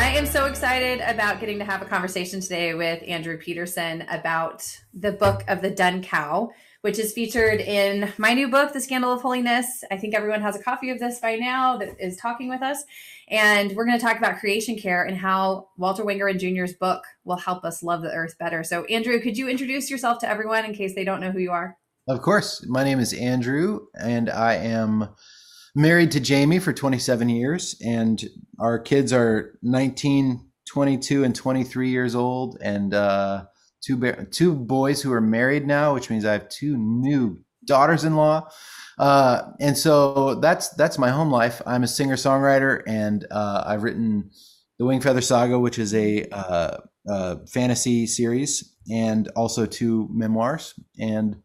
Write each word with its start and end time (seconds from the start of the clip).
I 0.00 0.14
am 0.14 0.24
so 0.24 0.46
excited 0.46 1.02
about 1.02 1.40
getting 1.40 1.58
to 1.58 1.64
have 1.66 1.82
a 1.82 1.84
conversation 1.84 2.40
today 2.40 2.72
with 2.72 3.02
Andrew 3.06 3.36
Peterson 3.36 4.00
about 4.08 4.66
the 4.94 5.12
book 5.12 5.44
of 5.46 5.60
the 5.60 5.68
Dun 5.68 6.02
Cow, 6.02 6.50
which 6.80 6.98
is 6.98 7.12
featured 7.12 7.60
in 7.60 8.10
my 8.16 8.32
new 8.32 8.48
book, 8.48 8.72
The 8.72 8.80
Scandal 8.80 9.12
of 9.12 9.20
Holiness. 9.20 9.84
I 9.90 9.98
think 9.98 10.14
everyone 10.14 10.40
has 10.40 10.56
a 10.56 10.62
copy 10.62 10.88
of 10.88 10.98
this 10.98 11.20
by 11.20 11.36
now 11.36 11.76
that 11.76 12.00
is 12.00 12.16
talking 12.16 12.48
with 12.48 12.62
us. 12.62 12.82
And 13.28 13.76
we're 13.76 13.84
going 13.84 13.98
to 13.98 14.02
talk 14.02 14.16
about 14.16 14.38
creation 14.38 14.78
care 14.78 15.04
and 15.04 15.18
how 15.18 15.68
Walter 15.76 16.02
Wangerin 16.02 16.40
Jr.'s 16.40 16.72
book 16.72 17.04
will 17.24 17.36
help 17.36 17.62
us 17.66 17.82
love 17.82 18.00
the 18.00 18.10
earth 18.10 18.38
better. 18.38 18.64
So, 18.64 18.84
Andrew, 18.86 19.20
could 19.20 19.36
you 19.36 19.50
introduce 19.50 19.90
yourself 19.90 20.18
to 20.20 20.28
everyone 20.28 20.64
in 20.64 20.72
case 20.72 20.94
they 20.94 21.04
don't 21.04 21.20
know 21.20 21.30
who 21.30 21.40
you 21.40 21.50
are? 21.50 21.76
Of 22.08 22.22
course. 22.22 22.64
My 22.66 22.84
name 22.84 23.00
is 23.00 23.12
Andrew, 23.12 23.80
and 23.94 24.30
I 24.30 24.54
am 24.54 25.10
married 25.80 26.10
to 26.12 26.20
Jamie 26.20 26.58
for 26.58 26.72
27 26.72 27.28
years, 27.28 27.74
and 27.84 28.22
our 28.58 28.78
kids 28.78 29.12
are 29.12 29.58
19, 29.62 30.46
22, 30.68 31.24
and 31.24 31.34
23 31.34 31.88
years 31.88 32.14
old, 32.14 32.58
and 32.60 32.94
uh, 32.94 33.44
two 33.82 33.96
ba- 33.96 34.26
two 34.26 34.54
boys 34.54 35.00
who 35.00 35.12
are 35.12 35.20
married 35.20 35.66
now, 35.66 35.94
which 35.94 36.10
means 36.10 36.24
I 36.24 36.32
have 36.32 36.48
two 36.48 36.76
new 36.76 37.38
daughters-in-law. 37.64 38.48
Uh, 38.98 39.42
and 39.60 39.76
so 39.76 40.34
that's 40.36 40.68
that's 40.70 40.98
my 40.98 41.08
home 41.08 41.30
life. 41.30 41.62
I'm 41.66 41.82
a 41.82 41.88
singer 41.88 42.16
songwriter, 42.16 42.82
and 42.86 43.26
uh, 43.30 43.64
I've 43.66 43.82
written 43.82 44.30
the 44.78 44.84
Wing 44.84 45.00
Feather 45.00 45.22
Saga, 45.22 45.58
which 45.58 45.78
is 45.78 45.94
a 45.94 46.26
uh, 46.30 46.76
uh, 47.08 47.36
fantasy 47.48 48.06
series, 48.06 48.76
and 48.90 49.28
also 49.28 49.64
two 49.64 50.08
memoirs, 50.12 50.74
and 50.98 51.36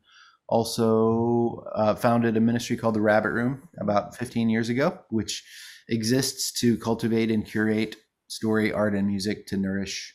also 0.47 1.63
uh, 1.73 1.95
founded 1.95 2.37
a 2.37 2.41
ministry 2.41 2.77
called 2.77 2.95
the 2.95 3.01
Rabbit 3.01 3.31
Room 3.31 3.67
about 3.79 4.15
15 4.15 4.49
years 4.49 4.69
ago, 4.69 4.99
which 5.09 5.43
exists 5.89 6.51
to 6.59 6.77
cultivate 6.77 7.31
and 7.31 7.45
curate 7.45 7.95
story, 8.27 8.71
art, 8.71 8.95
and 8.95 9.07
music 9.07 9.47
to 9.47 9.57
nourish 9.57 10.13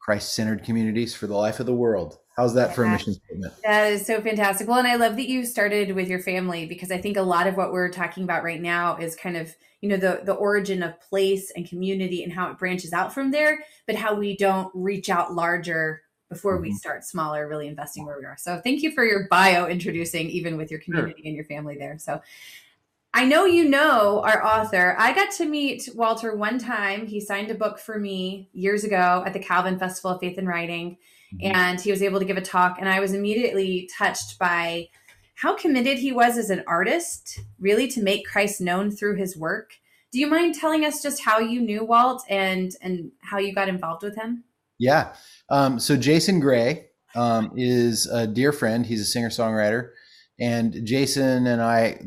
Christ 0.00 0.34
centered 0.34 0.64
communities 0.64 1.14
for 1.14 1.26
the 1.26 1.36
life 1.36 1.60
of 1.60 1.66
the 1.66 1.74
world. 1.74 2.18
How's 2.36 2.54
that 2.54 2.74
for 2.74 2.84
a 2.84 2.88
mission 2.88 3.14
statement? 3.14 3.52
That 3.64 3.92
is 3.92 4.06
so 4.06 4.20
fantastic. 4.20 4.68
Well, 4.68 4.78
and 4.78 4.86
I 4.86 4.94
love 4.94 5.16
that 5.16 5.28
you 5.28 5.44
started 5.44 5.94
with 5.94 6.08
your 6.08 6.20
family 6.20 6.66
because 6.66 6.92
I 6.92 6.98
think 6.98 7.16
a 7.16 7.22
lot 7.22 7.48
of 7.48 7.56
what 7.56 7.72
we're 7.72 7.90
talking 7.90 8.22
about 8.22 8.44
right 8.44 8.62
now 8.62 8.96
is 8.96 9.16
kind 9.16 9.36
of, 9.36 9.54
you 9.80 9.88
know, 9.88 9.96
the 9.96 10.20
the 10.24 10.34
origin 10.34 10.82
of 10.84 11.00
place 11.00 11.50
and 11.56 11.68
community 11.68 12.22
and 12.22 12.32
how 12.32 12.48
it 12.50 12.58
branches 12.58 12.92
out 12.92 13.12
from 13.12 13.32
there, 13.32 13.64
but 13.86 13.96
how 13.96 14.14
we 14.14 14.36
don't 14.36 14.70
reach 14.72 15.10
out 15.10 15.34
larger 15.34 16.02
before 16.28 16.54
mm-hmm. 16.54 16.62
we 16.62 16.72
start 16.72 17.04
smaller, 17.04 17.48
really 17.48 17.66
investing 17.66 18.04
where 18.04 18.18
we 18.18 18.24
are. 18.24 18.36
So 18.38 18.60
thank 18.62 18.82
you 18.82 18.92
for 18.92 19.04
your 19.04 19.26
bio 19.28 19.66
introducing 19.66 20.28
even 20.30 20.56
with 20.56 20.70
your 20.70 20.80
community 20.80 21.22
sure. 21.22 21.26
and 21.26 21.34
your 21.34 21.44
family 21.44 21.76
there. 21.78 21.98
So 21.98 22.20
I 23.14 23.24
know 23.24 23.46
you 23.46 23.68
know 23.68 24.22
our 24.22 24.44
author. 24.44 24.94
I 24.98 25.14
got 25.14 25.30
to 25.32 25.46
meet 25.46 25.88
Walter 25.94 26.36
one 26.36 26.58
time. 26.58 27.06
He 27.06 27.20
signed 27.20 27.50
a 27.50 27.54
book 27.54 27.78
for 27.78 27.98
me 27.98 28.50
years 28.52 28.84
ago 28.84 29.22
at 29.26 29.32
the 29.32 29.38
Calvin 29.38 29.78
Festival 29.78 30.12
of 30.12 30.20
Faith 30.20 30.36
and 30.36 30.46
Writing, 30.46 30.98
mm-hmm. 31.34 31.56
and 31.56 31.80
he 31.80 31.90
was 31.90 32.02
able 32.02 32.18
to 32.18 32.26
give 32.26 32.36
a 32.36 32.42
talk. 32.42 32.76
And 32.78 32.88
I 32.88 33.00
was 33.00 33.14
immediately 33.14 33.88
touched 33.96 34.38
by 34.38 34.88
how 35.34 35.56
committed 35.56 35.98
he 35.98 36.12
was 36.12 36.36
as 36.36 36.50
an 36.50 36.64
artist, 36.66 37.40
really 37.58 37.88
to 37.88 38.02
make 38.02 38.26
Christ 38.26 38.60
known 38.60 38.90
through 38.90 39.16
his 39.16 39.36
work. 39.36 39.72
Do 40.12 40.18
you 40.18 40.26
mind 40.26 40.54
telling 40.54 40.84
us 40.84 41.02
just 41.02 41.22
how 41.22 41.38
you 41.38 41.60
knew 41.60 41.84
Walt 41.84 42.22
and 42.28 42.72
and 42.82 43.10
how 43.22 43.38
you 43.38 43.54
got 43.54 43.68
involved 43.68 44.02
with 44.02 44.16
him? 44.16 44.44
Yeah. 44.78 45.12
Um, 45.50 45.78
so 45.78 45.96
Jason 45.96 46.40
Gray 46.40 46.88
um, 47.14 47.52
is 47.56 48.06
a 48.06 48.26
dear 48.26 48.52
friend. 48.52 48.86
He's 48.86 49.00
a 49.00 49.04
singer 49.04 49.30
songwriter, 49.30 49.90
and 50.38 50.84
Jason 50.84 51.46
and 51.46 51.62
I 51.62 52.00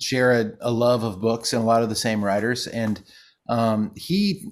share 0.00 0.32
a, 0.32 0.52
a, 0.60 0.70
love 0.70 1.02
of 1.02 1.20
books 1.20 1.52
and 1.52 1.62
a 1.62 1.64
lot 1.64 1.82
of 1.82 1.88
the 1.88 1.94
same 1.94 2.24
writers. 2.24 2.66
And 2.66 3.02
um, 3.48 3.92
he 3.96 4.50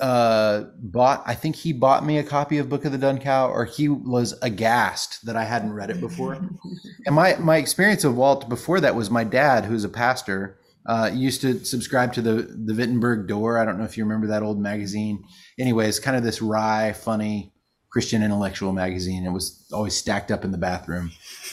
uh, 0.00 0.64
bought, 0.78 1.22
I 1.26 1.34
think 1.34 1.56
he 1.56 1.72
bought 1.72 2.04
me 2.04 2.18
a 2.18 2.24
copy 2.24 2.58
of 2.58 2.68
Book 2.68 2.84
of 2.84 2.92
the 2.92 2.98
Dun 2.98 3.18
Cow, 3.18 3.48
or 3.48 3.64
he 3.64 3.88
was 3.88 4.34
aghast 4.42 5.24
that 5.26 5.36
I 5.36 5.44
hadn't 5.44 5.72
read 5.72 5.90
it 5.90 6.00
before. 6.00 6.34
and 7.06 7.14
my 7.14 7.36
my 7.36 7.56
experience 7.56 8.04
of 8.04 8.16
Walt 8.16 8.48
before 8.48 8.80
that 8.80 8.94
was 8.94 9.10
my 9.10 9.24
dad, 9.24 9.64
who's 9.64 9.84
a 9.84 9.88
pastor. 9.88 10.58
Uh, 10.84 11.10
used 11.12 11.40
to 11.40 11.64
subscribe 11.64 12.12
to 12.12 12.22
the 12.22 12.42
the 12.64 12.74
Wittenberg 12.74 13.28
Door. 13.28 13.58
I 13.58 13.64
don't 13.64 13.78
know 13.78 13.84
if 13.84 13.96
you 13.96 14.04
remember 14.04 14.26
that 14.28 14.42
old 14.42 14.60
magazine 14.60 15.24
anyways, 15.58 16.00
kind 16.00 16.16
of 16.16 16.22
this 16.22 16.42
wry, 16.42 16.92
funny 16.92 17.52
Christian 17.90 18.22
intellectual 18.22 18.72
magazine. 18.72 19.24
It 19.24 19.30
was 19.30 19.68
always 19.72 19.96
stacked 19.96 20.30
up 20.30 20.44
in 20.44 20.50
the 20.50 20.58
bathroom. 20.58 21.12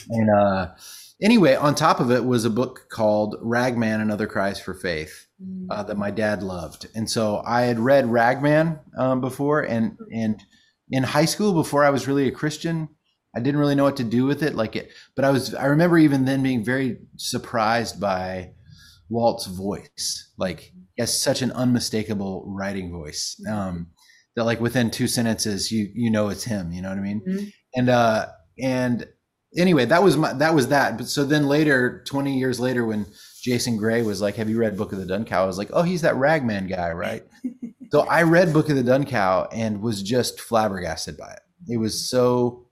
And 0.09 0.29
uh, 0.29 0.71
anyway, 1.21 1.55
on 1.55 1.75
top 1.75 1.99
of 1.99 2.11
it 2.11 2.25
was 2.25 2.45
a 2.45 2.49
book 2.49 2.87
called 2.89 3.35
Ragman 3.41 4.01
and 4.01 4.11
Other 4.11 4.27
Cries 4.27 4.59
for 4.59 4.73
Faith 4.73 5.27
uh, 5.69 5.83
that 5.83 5.97
my 5.97 6.11
dad 6.11 6.41
loved. 6.41 6.87
And 6.95 7.09
so 7.09 7.41
I 7.45 7.63
had 7.63 7.79
read 7.79 8.05
Ragman 8.05 8.79
um, 8.97 9.21
before, 9.21 9.61
and 9.61 9.97
and 10.13 10.41
in 10.89 11.03
high 11.03 11.25
school 11.25 11.53
before 11.53 11.83
I 11.83 11.89
was 11.89 12.07
really 12.07 12.27
a 12.27 12.31
Christian. 12.31 12.89
I 13.35 13.41
didn't 13.41 13.59
really 13.59 13.75
know 13.75 13.83
what 13.83 13.97
to 13.97 14.03
do 14.03 14.25
with 14.25 14.41
it, 14.41 14.55
like 14.55 14.75
it, 14.75 14.91
but 15.15 15.23
I 15.23 15.29
was. 15.29 15.53
I 15.53 15.65
remember 15.65 15.97
even 15.97 16.25
then 16.25 16.41
being 16.41 16.63
very 16.63 16.97
surprised 17.17 17.99
by 17.99 18.53
Walt's 19.09 19.47
voice. 19.47 20.31
Like 20.37 20.71
he 20.95 21.01
has 21.01 21.17
such 21.17 21.41
an 21.41 21.51
unmistakable 21.51 22.45
writing 22.47 22.91
voice 22.91 23.41
um, 23.49 23.87
that 24.35 24.45
like 24.45 24.61
within 24.61 24.91
two 24.91 25.07
sentences 25.07 25.71
you 25.71 25.89
you 25.93 26.09
know 26.09 26.29
it's 26.29 26.43
him. 26.43 26.71
You 26.71 26.81
know 26.81 26.89
what 26.89 26.97
I 26.97 27.01
mean? 27.01 27.21
Mm-hmm. 27.27 27.45
And 27.75 27.89
uh, 27.89 28.27
and 28.61 29.07
anyway, 29.57 29.85
that 29.85 30.03
was 30.03 30.17
my 30.17 30.33
that 30.33 30.53
was 30.53 30.67
that. 30.69 30.97
But 30.97 31.07
so 31.07 31.25
then 31.25 31.47
later, 31.47 32.03
twenty 32.05 32.37
years 32.37 32.59
later, 32.59 32.85
when 32.85 33.05
Jason 33.41 33.77
Gray 33.77 34.01
was 34.01 34.21
like, 34.21 34.35
"Have 34.35 34.49
you 34.49 34.59
read 34.59 34.77
Book 34.77 34.93
of 34.93 34.99
the 34.99 35.05
Dun 35.05 35.25
Cow?" 35.25 35.43
I 35.43 35.47
was 35.47 35.57
like, 35.57 35.69
"Oh, 35.73 35.83
he's 35.83 36.01
that 36.01 36.15
Ragman 36.15 36.67
guy, 36.67 36.91
right?" 36.91 37.23
so 37.91 38.01
I 38.01 38.23
read 38.23 38.53
Book 38.53 38.69
of 38.69 38.75
the 38.75 38.83
Dun 38.83 39.05
Cow 39.05 39.47
and 39.51 39.81
was 39.81 40.01
just 40.03 40.39
flabbergasted 40.39 41.17
by 41.17 41.31
it. 41.31 41.41
It 41.67 41.77
was 41.77 42.09
so. 42.09 42.67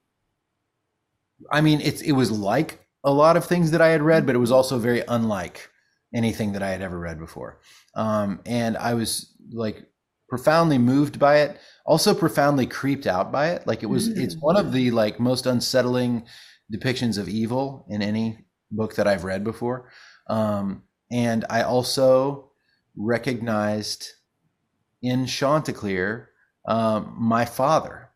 I 1.51 1.61
mean, 1.61 1.81
it's 1.81 2.01
it 2.01 2.13
was 2.13 2.31
like 2.31 2.85
a 3.03 3.11
lot 3.11 3.37
of 3.37 3.45
things 3.45 3.71
that 3.71 3.81
I 3.81 3.89
had 3.89 4.01
read, 4.01 4.25
but 4.25 4.35
it 4.35 4.39
was 4.39 4.51
also 4.51 4.77
very 4.79 5.03
unlike 5.07 5.69
anything 6.13 6.53
that 6.53 6.63
I 6.63 6.69
had 6.69 6.81
ever 6.81 6.97
read 6.97 7.19
before. 7.19 7.59
Um, 7.95 8.41
and 8.45 8.78
I 8.78 8.94
was 8.94 9.34
like 9.51 9.85
profoundly 10.29 10.78
moved 10.78 11.19
by 11.19 11.40
it, 11.40 11.59
also 11.85 12.13
profoundly 12.13 12.66
creeped 12.66 13.07
out 13.07 13.31
by 13.31 13.50
it. 13.50 13.66
Like 13.68 13.84
it 13.84 13.88
was, 13.88 14.09
mm-hmm. 14.09 14.22
it's 14.22 14.35
mm. 14.35 14.41
one 14.41 14.57
of 14.57 14.72
the 14.72 14.91
like 14.91 15.19
most 15.19 15.46
unsettling 15.46 16.25
depictions 16.73 17.17
of 17.17 17.29
evil 17.29 17.85
in 17.90 18.01
any 18.01 18.46
book 18.72 18.96
that 18.96 19.07
I've 19.07 19.23
read 19.23 19.44
before. 19.44 19.90
Um, 20.28 20.84
and 21.12 21.46
I 21.50 21.62
also 21.62 22.51
recognized 22.96 24.09
in 25.01 25.25
Chanticleer 25.25 26.29
um, 26.67 27.16
my 27.17 27.46
father. 27.46 28.09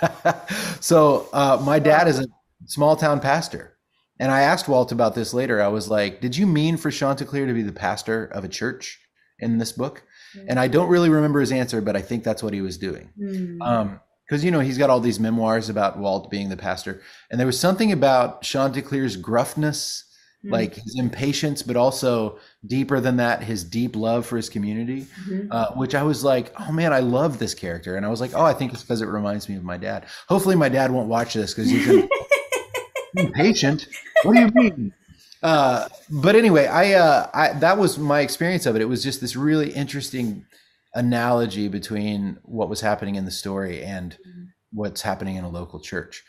so 0.80 1.28
uh, 1.32 1.62
my 1.64 1.78
dad 1.78 2.08
is 2.08 2.18
a 2.18 2.26
small 2.66 2.96
town 2.96 3.20
pastor 3.20 3.77
and 4.18 4.32
I 4.32 4.40
asked 4.40 4.68
Walt 4.68 4.92
about 4.92 5.14
this 5.14 5.32
later. 5.32 5.62
I 5.62 5.68
was 5.68 5.88
like, 5.88 6.20
"Did 6.20 6.36
you 6.36 6.46
mean 6.46 6.76
for 6.76 6.90
Chanticleer 6.90 7.46
to 7.46 7.54
be 7.54 7.62
the 7.62 7.72
pastor 7.72 8.26
of 8.26 8.44
a 8.44 8.48
church 8.48 9.00
in 9.38 9.58
this 9.58 9.72
book?" 9.72 10.02
Mm-hmm. 10.36 10.46
And 10.50 10.60
I 10.60 10.68
don't 10.68 10.88
really 10.88 11.10
remember 11.10 11.40
his 11.40 11.52
answer, 11.52 11.80
but 11.80 11.96
I 11.96 12.02
think 12.02 12.24
that's 12.24 12.42
what 12.42 12.52
he 12.52 12.60
was 12.60 12.78
doing. 12.78 13.10
Mm-hmm. 13.18 13.62
Um, 13.62 14.00
because 14.28 14.44
you 14.44 14.50
know 14.50 14.60
he's 14.60 14.76
got 14.76 14.90
all 14.90 15.00
these 15.00 15.18
memoirs 15.18 15.70
about 15.70 15.98
Walt 15.98 16.30
being 16.30 16.50
the 16.50 16.56
pastor, 16.56 17.00
and 17.30 17.40
there 17.40 17.46
was 17.46 17.58
something 17.58 17.92
about 17.92 18.42
Chanticleer's 18.42 19.16
gruffness, 19.16 20.04
mm-hmm. 20.44 20.52
like 20.52 20.74
his 20.74 20.98
impatience, 20.98 21.62
but 21.62 21.76
also 21.76 22.38
deeper 22.66 23.00
than 23.00 23.16
that, 23.16 23.42
his 23.42 23.64
deep 23.64 23.96
love 23.96 24.26
for 24.26 24.36
his 24.36 24.50
community, 24.50 25.06
mm-hmm. 25.26 25.50
uh, 25.50 25.68
which 25.76 25.94
I 25.94 26.02
was 26.02 26.24
like, 26.24 26.52
oh 26.60 26.72
man, 26.72 26.92
I 26.92 27.00
love 27.00 27.38
this 27.38 27.54
character, 27.54 27.96
and 27.96 28.04
I 28.04 28.10
was 28.10 28.20
like, 28.20 28.34
oh, 28.34 28.44
I 28.44 28.52
think 28.52 28.74
it's 28.74 28.82
because 28.82 29.00
it 29.00 29.06
reminds 29.06 29.48
me 29.48 29.56
of 29.56 29.64
my 29.64 29.78
dad. 29.78 30.04
Hopefully, 30.28 30.56
my 30.56 30.68
dad 30.68 30.90
won't 30.90 31.08
watch 31.08 31.32
this 31.32 31.54
because 31.54 31.70
he's 31.70 31.88
impatient. 33.16 33.88
What 34.22 34.34
do 34.34 34.40
you 34.40 34.50
mean? 34.54 34.94
Uh, 35.42 35.88
but 36.10 36.34
anyway, 36.34 36.66
I, 36.66 36.94
uh, 36.94 37.30
I 37.32 37.52
that 37.54 37.78
was 37.78 37.98
my 37.98 38.20
experience 38.20 38.66
of 38.66 38.76
it. 38.76 38.82
It 38.82 38.88
was 38.88 39.02
just 39.02 39.20
this 39.20 39.36
really 39.36 39.70
interesting 39.70 40.44
analogy 40.94 41.68
between 41.68 42.38
what 42.42 42.68
was 42.68 42.80
happening 42.80 43.14
in 43.14 43.24
the 43.24 43.30
story 43.30 43.82
and 43.82 44.16
what's 44.72 45.02
happening 45.02 45.36
in 45.36 45.44
a 45.44 45.48
local 45.48 45.80
church. 45.80 46.24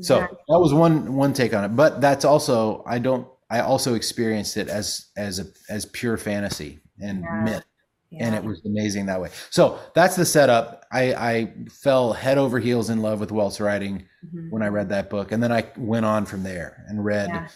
So 0.00 0.18
yeah. 0.18 0.26
that 0.48 0.58
was 0.58 0.74
one 0.74 1.14
one 1.14 1.32
take 1.32 1.54
on 1.54 1.64
it. 1.64 1.68
But 1.68 2.00
that's 2.00 2.24
also 2.24 2.84
I 2.86 2.98
don't 2.98 3.26
I 3.50 3.60
also 3.60 3.94
experienced 3.94 4.56
it 4.56 4.68
as 4.68 5.06
as 5.16 5.38
a 5.38 5.46
as 5.70 5.86
pure 5.86 6.16
fantasy 6.16 6.80
and 7.00 7.22
yeah. 7.22 7.42
myth. 7.44 7.64
Yeah. 8.10 8.26
and 8.26 8.34
it 8.34 8.44
was 8.44 8.64
amazing 8.64 9.06
that 9.06 9.20
way. 9.20 9.30
So 9.50 9.78
that's 9.94 10.16
the 10.16 10.24
setup. 10.24 10.84
I, 10.92 11.14
I 11.14 11.54
fell 11.70 12.12
head 12.12 12.38
over 12.38 12.58
heels 12.58 12.90
in 12.90 13.02
love 13.02 13.20
with 13.20 13.32
Walt's 13.32 13.60
writing 13.60 14.06
mm-hmm. 14.24 14.50
when 14.50 14.62
I 14.62 14.68
read 14.68 14.88
that 14.90 15.10
book, 15.10 15.32
and 15.32 15.42
then 15.42 15.52
I 15.52 15.66
went 15.76 16.06
on 16.06 16.26
from 16.26 16.42
there 16.42 16.84
and 16.88 17.04
read 17.04 17.28
yeah. 17.28 17.48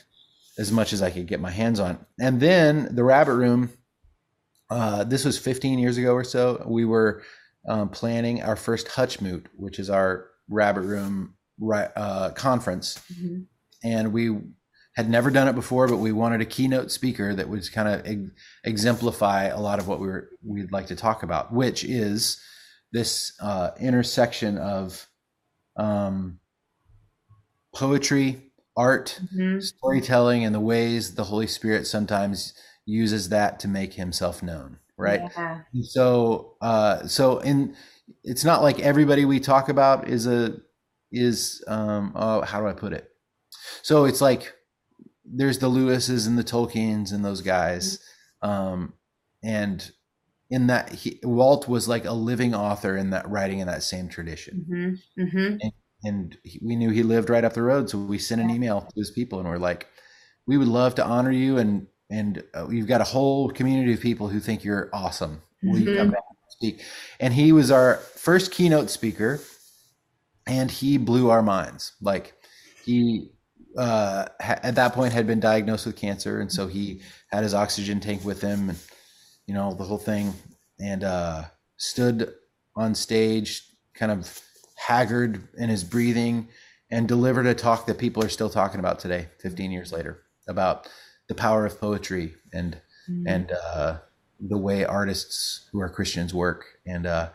as 0.58 0.72
much 0.72 0.92
as 0.92 1.02
I 1.02 1.10
could 1.10 1.26
get 1.26 1.40
my 1.40 1.50
hands 1.50 1.80
on. 1.80 2.04
And 2.20 2.40
then 2.40 2.94
the 2.94 3.04
Rabbit 3.04 3.34
Room. 3.34 3.70
Uh, 4.68 5.02
this 5.02 5.24
was 5.24 5.36
15 5.36 5.80
years 5.80 5.98
ago 5.98 6.12
or 6.12 6.22
so. 6.22 6.64
We 6.64 6.84
were 6.84 7.24
um, 7.68 7.88
planning 7.88 8.40
our 8.42 8.54
first 8.54 8.86
Hutchmoot, 8.86 9.46
which 9.56 9.80
is 9.80 9.90
our 9.90 10.30
Rabbit 10.48 10.82
Room 10.82 11.34
uh, 11.72 12.30
conference, 12.30 13.00
mm-hmm. 13.12 13.40
and 13.84 14.12
we 14.12 14.38
had 14.96 15.08
never 15.08 15.30
done 15.30 15.48
it 15.48 15.54
before, 15.54 15.86
but 15.86 15.98
we 15.98 16.12
wanted 16.12 16.40
a 16.40 16.44
keynote 16.44 16.90
speaker 16.90 17.34
that 17.34 17.48
would 17.48 17.70
kind 17.72 17.88
of 17.88 18.06
ex- 18.06 18.30
exemplify 18.64 19.44
a 19.44 19.60
lot 19.60 19.78
of 19.78 19.86
what 19.86 20.00
we 20.00 20.06
were, 20.06 20.28
we'd 20.44 20.72
like 20.72 20.86
to 20.86 20.96
talk 20.96 21.22
about, 21.22 21.52
which 21.52 21.84
is 21.84 22.40
this 22.92 23.32
uh, 23.40 23.70
intersection 23.78 24.58
of 24.58 25.06
um, 25.76 26.40
poetry, 27.74 28.50
art, 28.76 29.20
mm-hmm. 29.34 29.60
storytelling, 29.60 30.44
and 30.44 30.54
the 30.54 30.60
ways 30.60 31.14
the 31.14 31.24
Holy 31.24 31.46
Spirit 31.46 31.86
sometimes 31.86 32.52
uses 32.84 33.28
that 33.28 33.60
to 33.60 33.68
make 33.68 33.94
Himself 33.94 34.42
known. 34.42 34.78
Right. 34.96 35.22
Yeah. 35.34 35.60
So, 35.82 36.56
uh, 36.60 37.06
so 37.06 37.38
in 37.38 37.74
it's 38.22 38.44
not 38.44 38.62
like 38.62 38.80
everybody 38.80 39.24
we 39.24 39.40
talk 39.40 39.68
about 39.68 40.08
is 40.08 40.26
a 40.26 40.56
is 41.10 41.64
um, 41.66 42.12
oh, 42.14 42.42
how 42.42 42.60
do 42.60 42.66
I 42.66 42.72
put 42.72 42.92
it? 42.92 43.08
So 43.82 44.04
it's 44.04 44.20
like 44.20 44.52
there's 45.32 45.58
the 45.58 45.68
Lewises 45.68 46.26
and 46.26 46.38
the 46.38 46.44
Tolkiens 46.44 47.12
and 47.12 47.24
those 47.24 47.42
guys, 47.42 47.98
mm-hmm. 48.42 48.50
um, 48.50 48.94
and 49.42 49.90
in 50.50 50.66
that 50.66 50.90
he, 50.90 51.20
Walt 51.22 51.68
was 51.68 51.88
like 51.88 52.04
a 52.04 52.12
living 52.12 52.54
author 52.54 52.96
in 52.96 53.10
that 53.10 53.28
writing 53.28 53.60
in 53.60 53.66
that 53.66 53.82
same 53.82 54.08
tradition, 54.08 54.66
mm-hmm. 54.68 55.22
Mm-hmm. 55.22 55.56
And, 55.60 55.72
and 56.02 56.38
he, 56.44 56.60
we 56.62 56.76
knew 56.76 56.90
he 56.90 57.02
lived 57.02 57.30
right 57.30 57.44
up 57.44 57.54
the 57.54 57.62
road, 57.62 57.88
so 57.88 57.98
we 57.98 58.18
sent 58.18 58.40
an 58.40 58.50
email 58.50 58.80
to 58.80 58.92
his 58.96 59.10
people 59.10 59.38
and 59.38 59.48
we're 59.48 59.58
like, 59.58 59.86
we 60.46 60.58
would 60.58 60.68
love 60.68 60.94
to 60.96 61.04
honor 61.04 61.30
you 61.30 61.58
and 61.58 61.86
and 62.10 62.42
uh, 62.54 62.66
we've 62.68 62.88
got 62.88 63.00
a 63.00 63.04
whole 63.04 63.50
community 63.50 63.92
of 63.92 64.00
people 64.00 64.26
who 64.28 64.40
think 64.40 64.64
you're 64.64 64.90
awesome. 64.92 65.42
Will 65.62 65.78
you 65.78 65.96
come 65.96 66.06
mm-hmm. 66.06 66.10
back 66.10 66.24
and 66.28 66.50
speak? 66.50 66.84
And 67.20 67.32
he 67.32 67.52
was 67.52 67.70
our 67.70 67.96
first 67.96 68.50
keynote 68.50 68.90
speaker, 68.90 69.40
and 70.46 70.70
he 70.70 70.98
blew 70.98 71.30
our 71.30 71.42
minds. 71.42 71.92
Like 72.00 72.34
he 72.84 73.30
uh, 73.76 74.26
at 74.40 74.74
that 74.74 74.92
point 74.94 75.12
had 75.12 75.26
been 75.26 75.40
diagnosed 75.40 75.86
with 75.86 75.96
cancer, 75.96 76.40
and 76.40 76.50
so 76.50 76.66
he 76.66 77.00
had 77.28 77.42
his 77.42 77.54
oxygen 77.54 78.00
tank 78.00 78.24
with 78.24 78.40
him, 78.40 78.70
and 78.70 78.78
you 79.46 79.54
know 79.54 79.74
the 79.74 79.84
whole 79.84 79.98
thing, 79.98 80.32
and 80.80 81.04
uh, 81.04 81.44
stood 81.76 82.32
on 82.76 82.94
stage, 82.94 83.62
kind 83.94 84.12
of 84.12 84.40
haggard 84.76 85.42
in 85.58 85.68
his 85.68 85.84
breathing, 85.84 86.48
and 86.90 87.06
delivered 87.06 87.46
a 87.46 87.54
talk 87.54 87.86
that 87.86 87.98
people 87.98 88.24
are 88.24 88.28
still 88.28 88.50
talking 88.50 88.80
about 88.80 88.98
today, 88.98 89.28
15 89.40 89.70
years 89.70 89.92
later, 89.92 90.22
about 90.48 90.88
the 91.28 91.34
power 91.34 91.64
of 91.64 91.80
poetry 91.80 92.34
and 92.52 92.80
mm-hmm. 93.08 93.28
and 93.28 93.52
uh, 93.52 93.98
the 94.40 94.58
way 94.58 94.84
artists 94.84 95.68
who 95.70 95.80
are 95.80 95.88
Christians 95.88 96.34
work, 96.34 96.64
and 96.86 97.06
uh, 97.06 97.28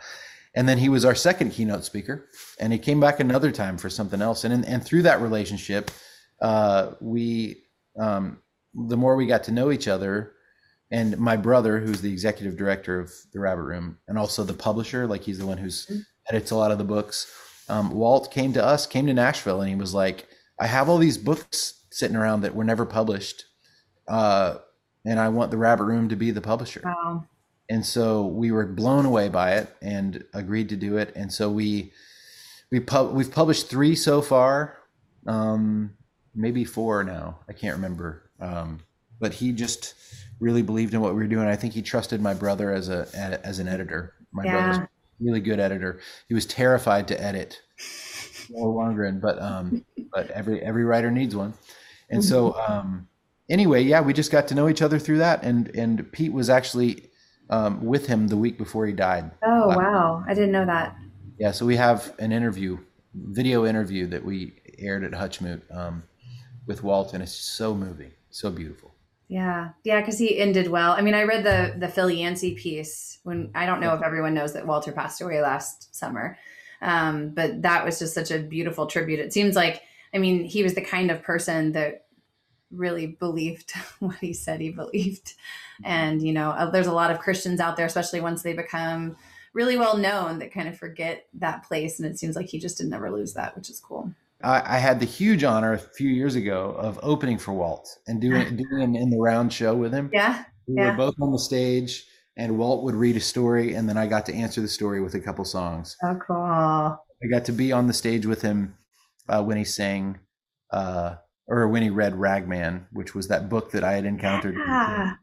and 0.54 0.68
then 0.68 0.78
he 0.78 0.90
was 0.90 1.06
our 1.06 1.16
second 1.16 1.52
keynote 1.52 1.86
speaker, 1.86 2.28
and 2.60 2.74
he 2.74 2.80
came 2.80 3.00
back 3.00 3.22
another 3.22 3.52
time 3.52 3.78
for 3.78 3.90
something 3.90 4.22
else, 4.22 4.44
and 4.44 4.66
and 4.66 4.84
through 4.84 5.04
that 5.04 5.22
relationship 5.22 5.92
uh, 6.42 6.92
we 7.00 7.64
um, 7.98 8.40
the 8.74 8.98
more 8.98 9.16
we 9.16 9.26
got 9.26 9.44
to 9.46 9.52
know 9.52 9.72
each 9.72 9.88
other 9.88 10.34
and 10.92 11.18
my 11.18 11.36
brother 11.36 11.80
who's 11.80 12.02
the 12.02 12.12
executive 12.12 12.58
director 12.58 13.00
of 13.00 13.12
the 13.34 13.40
rabbit 13.40 13.64
room 13.64 13.98
and 14.08 14.18
also 14.18 14.44
the 14.44 14.54
publisher 14.54 15.08
like 15.08 15.24
he's 15.24 15.40
the 15.40 15.46
one 15.46 15.58
who's 15.58 15.86
mm-hmm. 15.86 16.00
edits 16.30 16.52
a 16.52 16.56
lot 16.56 16.72
of 16.72 16.78
the 16.78 16.84
books 16.84 17.32
um, 17.70 17.92
walt 17.92 18.32
came 18.32 18.54
to 18.54 18.64
us 18.64 18.86
came 18.86 19.08
to 19.08 19.14
nashville 19.14 19.62
and 19.62 19.70
he 19.70 19.76
was 19.76 19.94
like 19.94 20.28
i 20.60 20.68
have 20.68 20.90
all 20.90 20.98
these 20.98 21.18
books 21.18 21.86
sitting 21.90 22.18
around 22.18 22.42
that 22.42 22.56
were 22.56 22.64
never 22.64 22.86
published 22.86 23.46
uh, 24.08 24.56
and 25.06 25.20
i 25.20 25.28
want 25.30 25.52
the 25.52 25.58
rabbit 25.58 25.86
room 25.86 26.10
to 26.10 26.16
be 26.16 26.32
the 26.32 26.42
publisher 26.42 26.82
wow. 26.84 27.24
and 27.70 27.86
so 27.86 28.26
we 28.26 28.52
were 28.52 28.66
blown 28.66 29.06
away 29.06 29.30
by 29.30 29.54
it 29.54 29.74
and 29.82 30.24
agreed 30.34 30.70
to 30.70 30.76
do 30.76 30.98
it 30.98 31.12
and 31.16 31.32
so 31.32 31.50
we 31.50 31.92
we 32.72 32.80
pub- 32.80 33.14
we've 33.14 33.32
published 33.32 33.70
three 33.70 33.96
so 33.96 34.22
far 34.22 34.78
um, 35.28 35.96
maybe 36.36 36.66
four 36.66 37.04
now. 37.04 37.40
I 37.50 37.54
can't 37.54 37.76
remember. 37.76 38.30
Um, 38.40 38.82
but 39.20 39.34
he 39.34 39.52
just 39.52 39.96
really 40.40 40.62
believed 40.62 40.94
in 40.94 41.02
what 41.02 41.14
we 41.14 41.22
were 41.22 41.28
doing. 41.28 41.48
I 41.48 41.56
think 41.56 41.74
he 41.74 41.82
trusted 41.82 42.22
my 42.22 42.34
brother 42.34 42.72
as 42.72 42.90
a 42.90 43.08
as 43.44 43.60
an 43.60 43.68
editor. 43.68 44.14
My 44.32 44.44
yeah. 44.44 44.52
brother's 44.52 44.78
a 44.78 44.90
really 45.20 45.40
good 45.40 45.60
editor. 45.60 46.00
He 46.28 46.34
was 46.34 46.46
terrified 46.46 47.08
to 47.08 47.22
edit 47.22 47.62
no 48.50 48.70
longer, 48.70 49.10
but 49.14 49.42
um, 49.42 49.86
but 50.14 50.30
every 50.32 50.62
every 50.62 50.84
writer 50.84 51.12
needs 51.12 51.36
one. 51.36 51.54
And 52.10 52.24
so 52.24 52.52
mm-hmm. 52.52 52.72
um, 52.72 53.08
anyway, 53.50 53.84
yeah, 53.84 54.02
we 54.02 54.14
just 54.14 54.32
got 54.32 54.48
to 54.50 54.56
know 54.56 54.70
each 54.70 54.82
other 54.82 55.00
through 55.00 55.20
that. 55.20 55.44
And 55.44 55.70
and 55.76 56.12
Pete 56.12 56.34
was 56.34 56.50
actually 56.50 57.10
um, 57.50 57.84
with 57.86 58.08
him 58.08 58.28
the 58.28 58.38
week 58.38 58.58
before 58.58 58.86
he 58.86 58.94
died. 58.94 59.32
Oh 59.44 59.68
wow, 59.70 60.24
I 60.28 60.34
didn't 60.34 60.52
know 60.52 60.66
that. 60.66 60.96
Yeah, 61.38 61.52
so 61.52 61.66
we 61.66 61.76
have 61.76 62.14
an 62.20 62.32
interview, 62.32 62.78
video 63.14 63.66
interview 63.66 64.08
that 64.08 64.24
we 64.24 64.54
aired 64.78 65.04
at 65.04 65.12
Hutchmoot. 65.12 65.62
Um, 65.76 66.04
with 66.66 66.84
Walton 66.84 67.22
is 67.22 67.34
so 67.34 67.74
moving, 67.74 68.12
so 68.30 68.50
beautiful. 68.50 68.96
Yeah, 69.28 69.70
yeah, 69.84 70.02
because 70.02 70.20
he 70.20 70.38
ended 70.38 70.68
well. 70.68 70.92
I 70.92 71.02
mean, 71.02 71.16
I 71.16 71.24
read 71.24 71.44
the 71.44 71.76
the 71.80 71.88
Phil 71.88 72.12
Yancey 72.12 72.54
piece 72.54 73.20
when 73.24 73.50
I 73.56 73.66
don't 73.66 73.80
know 73.80 73.94
if 73.96 74.04
everyone 74.04 74.36
knows 74.36 74.54
that 74.54 74.68
Walter 74.68 74.92
passed 74.92 75.22
away 75.22 75.42
last 75.42 75.96
summer, 75.96 76.38
um, 76.82 77.30
but 77.30 77.64
that 77.64 77.84
was 77.84 77.98
just 77.98 78.14
such 78.14 78.30
a 78.30 78.40
beautiful 78.40 78.86
tribute. 78.86 79.20
It 79.20 79.34
seems 79.34 79.56
like, 79.56 79.82
I 80.14 80.20
mean, 80.20 80.44
he 80.44 80.62
was 80.62 80.76
the 80.76 80.82
kind 80.82 81.10
of 81.10 81.24
person 81.24 81.72
that 81.72 82.06
really 82.72 83.08
believed 83.08 83.72
what 84.00 84.18
he 84.18 84.34
said 84.34 84.62
he 84.62 84.70
believed, 84.70 85.34
and 85.84 86.22
you 86.22 86.32
know, 86.32 86.52
uh, 86.52 86.70
there's 86.70 86.88
a 86.88 86.94
lot 86.94 87.10
of 87.10 87.20
Christians 87.20 87.60
out 87.60 87.78
there, 87.78 87.88
especially 87.88 88.22
once 88.22 88.44
they 88.44 88.54
become 88.54 89.18
really 89.54 89.78
well 89.78 89.98
known, 89.98 90.38
that 90.38 90.54
kind 90.54 90.68
of 90.68 90.78
forget 90.78 91.26
that 91.34 91.64
place, 91.64 92.00
and 92.00 92.08
it 92.08 92.20
seems 92.20 92.36
like 92.36 92.48
he 92.48 92.60
just 92.60 92.78
did 92.78 92.88
never 92.88 93.10
lose 93.10 93.34
that, 93.34 93.56
which 93.56 93.72
is 93.72 93.80
cool. 93.80 94.14
I, 94.44 94.76
I, 94.76 94.78
had 94.80 95.00
the 95.00 95.06
huge 95.06 95.44
honor 95.44 95.74
a 95.74 95.78
few 95.78 96.10
years 96.10 96.36
ago 96.36 96.76
of 96.78 97.00
opening 97.02 97.38
for 97.38 97.54
Walt 97.54 97.88
and 98.08 98.22
doing 98.22 98.56
doing 98.70 98.84
an 98.84 98.96
in 98.96 99.10
the 99.10 99.18
round 99.18 99.52
show 99.54 99.76
with 99.76 99.94
him. 99.94 100.10
Yeah, 100.14 100.44
we 100.68 100.76
yeah. 100.76 100.92
were 100.92 100.98
both 100.98 101.16
on 101.22 101.32
the 101.32 101.40
stage, 101.40 102.06
and 102.38 102.58
Walt 102.58 102.84
would 102.84 102.96
read 102.96 103.16
a 103.16 103.22
story, 103.22 103.74
and 103.74 103.88
then 103.88 103.98
I 103.98 104.08
got 104.08 104.26
to 104.28 104.34
answer 104.34 104.62
the 104.62 104.68
story 104.68 105.02
with 105.02 105.16
a 105.16 105.20
couple 105.20 105.46
songs. 105.46 105.96
Oh, 106.04 106.18
cool! 106.26 106.36
I 106.36 107.28
got 107.32 107.46
to 107.46 107.52
be 107.52 107.72
on 107.72 107.88
the 107.88 107.94
stage 107.94 108.26
with 108.26 108.42
him 108.42 108.76
uh, 109.30 109.44
when 109.44 109.58
he 109.58 109.64
sang, 109.64 110.20
uh, 110.72 111.16
or 111.48 111.68
when 111.68 111.82
he 111.82 111.90
read 111.90 112.16
Ragman, 112.16 112.88
which 112.92 113.16
was 113.16 113.28
that 113.30 113.50
book 113.50 113.72
that 113.72 113.84
I 113.84 113.94
had 113.94 114.06
encountered, 114.06 114.56
yeah. 114.58 115.14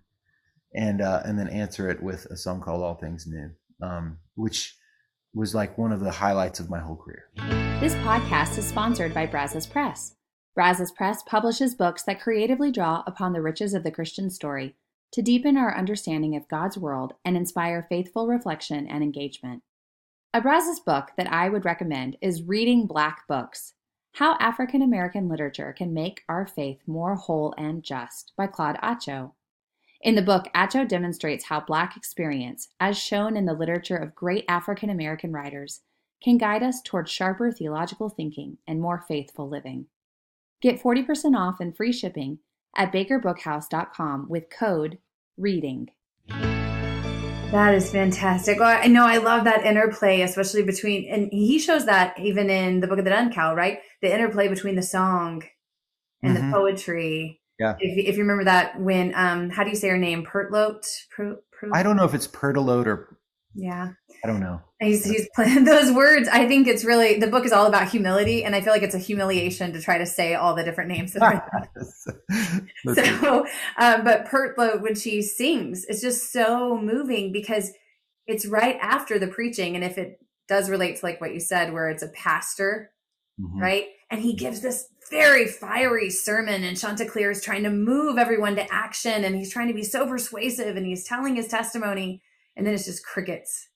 and 0.74 1.00
uh, 1.02 1.22
and 1.24 1.38
then 1.38 1.48
answer 1.48 1.90
it 1.90 2.02
with 2.02 2.26
a 2.26 2.36
song 2.36 2.60
called 2.60 2.82
All 2.82 2.94
Things 2.94 3.26
New, 3.26 3.50
um, 3.86 4.18
which 4.34 4.74
was 5.34 5.54
like 5.54 5.78
one 5.78 5.92
of 5.92 6.00
the 6.00 6.10
highlights 6.10 6.60
of 6.60 6.70
my 6.70 6.80
whole 6.80 6.96
career. 6.96 7.71
This 7.82 7.94
podcast 7.94 8.58
is 8.58 8.64
sponsored 8.64 9.12
by 9.12 9.26
Brazos 9.26 9.66
Press. 9.66 10.14
Brazos 10.54 10.92
Press 10.92 11.24
publishes 11.24 11.74
books 11.74 12.04
that 12.04 12.20
creatively 12.20 12.70
draw 12.70 13.02
upon 13.08 13.32
the 13.32 13.42
riches 13.42 13.74
of 13.74 13.82
the 13.82 13.90
Christian 13.90 14.30
story 14.30 14.76
to 15.10 15.20
deepen 15.20 15.56
our 15.56 15.76
understanding 15.76 16.36
of 16.36 16.46
God's 16.46 16.78
world 16.78 17.14
and 17.24 17.36
inspire 17.36 17.84
faithful 17.88 18.28
reflection 18.28 18.86
and 18.86 19.02
engagement. 19.02 19.64
A 20.32 20.40
Brazos 20.40 20.78
book 20.78 21.10
that 21.16 21.32
I 21.32 21.48
would 21.48 21.64
recommend 21.64 22.18
is 22.20 22.44
Reading 22.44 22.86
Black 22.86 23.26
Books 23.26 23.74
How 24.12 24.36
African 24.38 24.80
American 24.80 25.28
Literature 25.28 25.74
Can 25.76 25.92
Make 25.92 26.22
Our 26.28 26.46
Faith 26.46 26.82
More 26.86 27.16
Whole 27.16 27.52
and 27.58 27.82
Just 27.82 28.32
by 28.36 28.46
Claude 28.46 28.78
Atcho. 28.80 29.32
In 30.00 30.14
the 30.14 30.22
book, 30.22 30.46
Atcho 30.54 30.86
demonstrates 30.86 31.46
how 31.46 31.58
Black 31.58 31.96
experience, 31.96 32.68
as 32.78 32.96
shown 32.96 33.36
in 33.36 33.44
the 33.44 33.54
literature 33.54 33.96
of 33.96 34.14
great 34.14 34.44
African 34.46 34.88
American 34.88 35.32
writers, 35.32 35.80
can 36.22 36.38
guide 36.38 36.62
us 36.62 36.80
toward 36.82 37.08
sharper 37.08 37.50
theological 37.50 38.08
thinking 38.08 38.58
and 38.66 38.80
more 38.80 39.04
faithful 39.06 39.48
living. 39.48 39.86
Get 40.60 40.82
40% 40.82 41.36
off 41.36 41.60
and 41.60 41.76
free 41.76 41.92
shipping 41.92 42.38
at 42.76 42.92
bakerbookhouse.com 42.92 44.28
with 44.28 44.50
code 44.50 44.98
READING. 45.36 45.88
That 46.28 47.74
is 47.74 47.90
fantastic. 47.90 48.60
Well, 48.60 48.80
I 48.82 48.86
know 48.86 49.04
I 49.04 49.18
love 49.18 49.44
that 49.44 49.66
interplay, 49.66 50.22
especially 50.22 50.62
between, 50.62 51.12
and 51.12 51.28
he 51.30 51.58
shows 51.58 51.84
that 51.86 52.18
even 52.18 52.48
in 52.48 52.80
the 52.80 52.86
Book 52.86 52.98
of 52.98 53.04
the 53.04 53.10
Dun 53.10 53.32
Cow, 53.32 53.54
right? 53.54 53.80
The 54.00 54.12
interplay 54.12 54.48
between 54.48 54.76
the 54.76 54.82
song 54.82 55.42
and 56.22 56.36
mm-hmm. 56.36 56.50
the 56.50 56.56
poetry 56.56 57.42
yeah. 57.62 57.76
If, 57.78 58.08
if 58.08 58.16
you 58.16 58.22
remember 58.22 58.44
that 58.44 58.80
when 58.80 59.12
um 59.14 59.50
how 59.50 59.62
do 59.62 59.70
you 59.70 59.76
say 59.76 59.88
her 59.88 59.98
name? 59.98 60.26
Pertelote? 60.26 60.84
Per, 61.14 61.40
per, 61.52 61.70
I 61.72 61.84
don't 61.84 61.96
know 61.96 62.04
if 62.04 62.14
it's 62.14 62.26
Pertelote 62.26 62.86
or 62.86 63.18
yeah. 63.54 63.90
I 64.24 64.26
don't 64.26 64.40
know. 64.40 64.60
He's 64.82 65.04
he's 65.04 65.28
playing 65.34 65.64
those 65.64 65.92
words. 65.92 66.28
I 66.28 66.46
think 66.46 66.66
it's 66.66 66.84
really 66.84 67.18
the 67.18 67.28
book 67.28 67.44
is 67.44 67.52
all 67.52 67.66
about 67.66 67.88
humility, 67.88 68.44
and 68.44 68.54
I 68.54 68.60
feel 68.60 68.72
like 68.72 68.82
it's 68.82 68.94
a 68.94 68.98
humiliation 68.98 69.72
to 69.72 69.80
try 69.80 69.98
to 69.98 70.06
say 70.06 70.34
all 70.34 70.54
the 70.54 70.64
different 70.64 70.90
names. 70.90 71.16
So, 72.94 73.46
um, 73.78 74.02
but 74.02 74.26
Pertelote 74.26 74.82
when 74.82 74.94
she 74.94 75.22
sings, 75.22 75.84
it's 75.84 76.00
just 76.00 76.32
so 76.32 76.76
moving 76.76 77.30
because 77.32 77.70
it's 78.26 78.46
right 78.46 78.76
after 78.80 79.18
the 79.18 79.28
preaching. 79.28 79.76
And 79.76 79.84
if 79.84 79.98
it 79.98 80.18
does 80.48 80.68
relate 80.68 80.96
to 80.96 81.06
like 81.06 81.20
what 81.20 81.32
you 81.32 81.40
said, 81.40 81.72
where 81.72 81.88
it's 81.88 82.02
a 82.02 82.08
pastor, 82.08 82.90
mm-hmm. 83.40 83.60
right? 83.60 83.86
And 84.10 84.20
he 84.20 84.34
gives 84.34 84.60
this 84.60 84.88
very 85.10 85.46
fiery 85.46 86.10
sermon, 86.10 86.64
and 86.64 86.76
Chanticleer 86.76 87.30
is 87.30 87.42
trying 87.42 87.62
to 87.62 87.70
move 87.70 88.18
everyone 88.18 88.56
to 88.56 88.72
action, 88.72 89.24
and 89.24 89.36
he's 89.36 89.52
trying 89.52 89.68
to 89.68 89.74
be 89.74 89.84
so 89.84 90.06
persuasive, 90.06 90.76
and 90.76 90.86
he's 90.86 91.04
telling 91.04 91.36
his 91.36 91.48
testimony, 91.48 92.22
and 92.56 92.66
then 92.66 92.74
it's 92.74 92.86
just 92.86 93.04
crickets. 93.04 93.68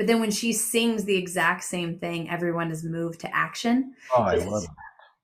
But 0.00 0.06
then 0.06 0.18
when 0.18 0.30
she 0.30 0.54
sings 0.54 1.04
the 1.04 1.14
exact 1.14 1.62
same 1.62 1.98
thing, 1.98 2.30
everyone 2.30 2.70
is 2.70 2.84
moved 2.84 3.20
to 3.20 3.36
action. 3.36 3.92
Oh, 4.16 4.22
I 4.22 4.36
love 4.36 4.64
it 4.64 4.70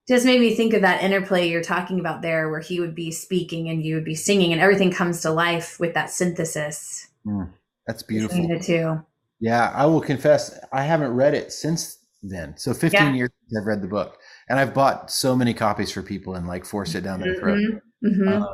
just 0.07 0.25
made 0.25 0.39
me 0.39 0.55
think 0.55 0.73
of 0.73 0.81
that 0.81 1.03
interplay 1.03 1.49
you're 1.49 1.63
talking 1.63 1.99
about 1.99 2.21
there 2.21 2.49
where 2.49 2.59
he 2.59 2.79
would 2.79 2.95
be 2.95 3.11
speaking 3.11 3.69
and 3.69 3.83
you 3.83 3.95
would 3.95 4.05
be 4.05 4.15
singing 4.15 4.53
and 4.53 4.61
everything 4.61 4.91
comes 4.91 5.21
to 5.21 5.29
life 5.29 5.79
with 5.79 5.93
that 5.93 6.09
synthesis 6.09 7.07
mm, 7.25 7.49
that's 7.85 8.03
beautiful 8.03 8.47
the 8.47 8.59
two 8.59 8.99
yeah 9.39 9.71
i 9.75 9.85
will 9.85 10.01
confess 10.01 10.57
i 10.71 10.83
haven't 10.83 11.11
read 11.11 11.33
it 11.33 11.51
since 11.51 11.99
then 12.23 12.55
so 12.57 12.73
15 12.73 12.91
yeah. 12.91 13.13
years 13.13 13.29
i've 13.59 13.67
read 13.67 13.81
the 13.81 13.87
book 13.87 14.17
and 14.49 14.59
i've 14.59 14.73
bought 14.73 15.11
so 15.11 15.35
many 15.35 15.53
copies 15.53 15.91
for 15.91 16.01
people 16.01 16.35
and 16.35 16.47
like 16.47 16.65
forced 16.65 16.95
it 16.95 17.01
down 17.01 17.19
their 17.19 17.35
throat 17.35 17.59
mm-hmm. 17.59 18.07
Mm-hmm. 18.07 18.43
Uh, 18.43 18.47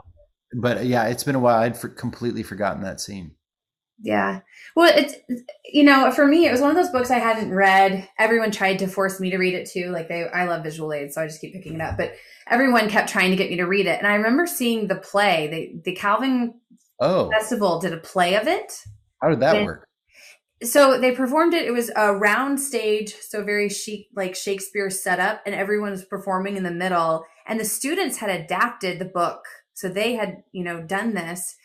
but 0.60 0.86
yeah 0.86 1.06
it's 1.06 1.24
been 1.24 1.36
a 1.36 1.40
while 1.40 1.62
i'd 1.62 1.78
for, 1.78 1.90
completely 1.90 2.44
forgotten 2.44 2.82
that 2.82 3.00
scene 3.00 3.36
yeah. 4.02 4.42
Well, 4.76 4.92
it's, 4.96 5.16
you 5.66 5.84
know, 5.84 6.12
for 6.12 6.28
me, 6.28 6.46
it 6.46 6.52
was 6.52 6.62
one 6.62 6.70
of 6.70 6.76
those 6.76 6.90
books 6.90 7.12
I 7.12 7.20
hadn't 7.20 7.54
read. 7.54 8.08
Everyone 8.18 8.52
tried 8.52 8.80
to 8.80 8.88
force 8.88 9.20
me 9.20 9.30
to 9.30 9.38
read 9.38 9.54
it 9.54 9.70
too. 9.70 9.92
Like 9.92 10.08
they, 10.08 10.28
I 10.28 10.46
love 10.46 10.64
visual 10.64 10.92
aids, 10.92 11.16
so 11.16 11.22
I 11.22 11.28
just 11.28 11.42
keep 11.42 11.54
picking 11.54 11.76
it 11.76 11.82
up. 11.82 11.98
But 11.98 12.14
everyone 12.48 12.90
kept 12.90 13.10
trying 13.10 13.32
to 13.32 13.38
get 13.38 13.50
me 13.50 13.58
to 13.58 13.66
read 13.66 13.86
it. 13.86 14.00
And 14.00 14.08
I 14.08 14.16
remember 14.16 14.46
seeing 14.46 14.88
the 14.88 14.96
play, 14.96 15.48
the, 15.48 15.92
the 15.92 15.96
Calvin 15.96 16.56
oh. 17.00 17.30
Festival 17.30 17.80
did 17.80 17.94
a 17.94 17.98
play 17.98 18.36
of 18.36 18.48
it. 18.48 18.74
How 19.22 19.30
did 19.30 19.40
that 19.40 19.56
and, 19.56 19.66
work? 19.66 19.88
So 20.64 21.00
they 21.00 21.12
performed 21.12 21.54
it. 21.54 21.66
It 21.66 21.72
was 21.72 21.92
a 21.96 22.14
round 22.14 22.60
stage, 22.60 23.16
so 23.16 23.44
very 23.44 23.70
chic, 23.70 24.08
like 24.16 24.36
Shakespeare 24.36 24.90
setup, 24.90 25.42
and 25.46 25.54
everyone 25.54 25.92
was 25.92 26.06
performing 26.06 26.58
in 26.58 26.64
the 26.64 26.72
middle. 26.72 27.26
And 27.48 27.60
the 27.60 27.66
students 27.66 28.18
had 28.18 28.30
adapted 28.30 29.00
the 29.00 29.06
book, 29.06 29.44
so 29.74 29.90
they 29.90 30.14
had, 30.14 30.44
you 30.52 30.64
know, 30.64 30.82
done 30.82 31.14
this 31.14 31.56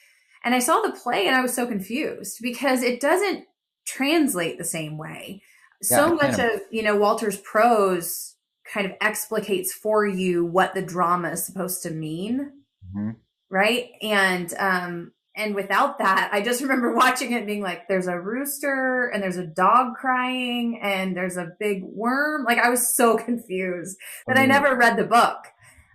and 0.45 0.54
I 0.54 0.59
saw 0.59 0.80
the 0.80 0.92
play 0.92 1.26
and 1.26 1.35
I 1.35 1.40
was 1.40 1.54
so 1.54 1.66
confused 1.66 2.38
because 2.40 2.83
it 2.83 3.00
doesn't 3.00 3.45
translate 3.87 4.59
the 4.59 4.64
same 4.64 4.99
way. 4.99 5.42
Yeah, 5.83 5.97
so 5.97 6.14
much 6.14 6.38
of, 6.38 6.61
you 6.71 6.83
know, 6.83 6.97
Walter's 6.97 7.38
prose 7.38 8.37
kind 8.73 8.87
of 8.87 8.99
explicates 9.00 9.73
for 9.73 10.07
you 10.07 10.45
what 10.45 10.75
the 10.75 10.83
drama 10.83 11.30
is 11.30 11.45
supposed 11.45 11.83
to 11.83 11.90
mean. 11.90 12.52
Mm-hmm. 12.95 13.11
Right. 13.50 13.90
And, 14.02 14.52
um, 14.59 15.12
and 15.38 15.54
without 15.54 15.99
that, 15.99 16.30
I 16.33 16.42
just 16.42 16.61
remember 16.61 16.92
watching 16.97 17.33
it 17.33 17.47
being 17.47 17.62
like, 17.62 17.88
there's 17.88 18.09
a 18.09 18.21
rooster 18.21 19.09
and 19.09 19.23
there's 19.23 19.37
a 19.37 19.47
dog 19.47 19.95
crying 19.95 20.80
and 20.83 21.16
there's 21.16 21.37
a 21.37 21.52
big 21.59 21.85
worm. 21.85 22.45
Like 22.45 22.59
I 22.59 22.68
was 22.68 22.95
so 22.95 23.16
confused 23.25 23.97
that 24.26 24.37
mm-hmm. 24.37 24.42
I 24.42 24.47
never 24.47 24.76
read 24.76 24.97
the 24.97 25.04
book. 25.04 25.38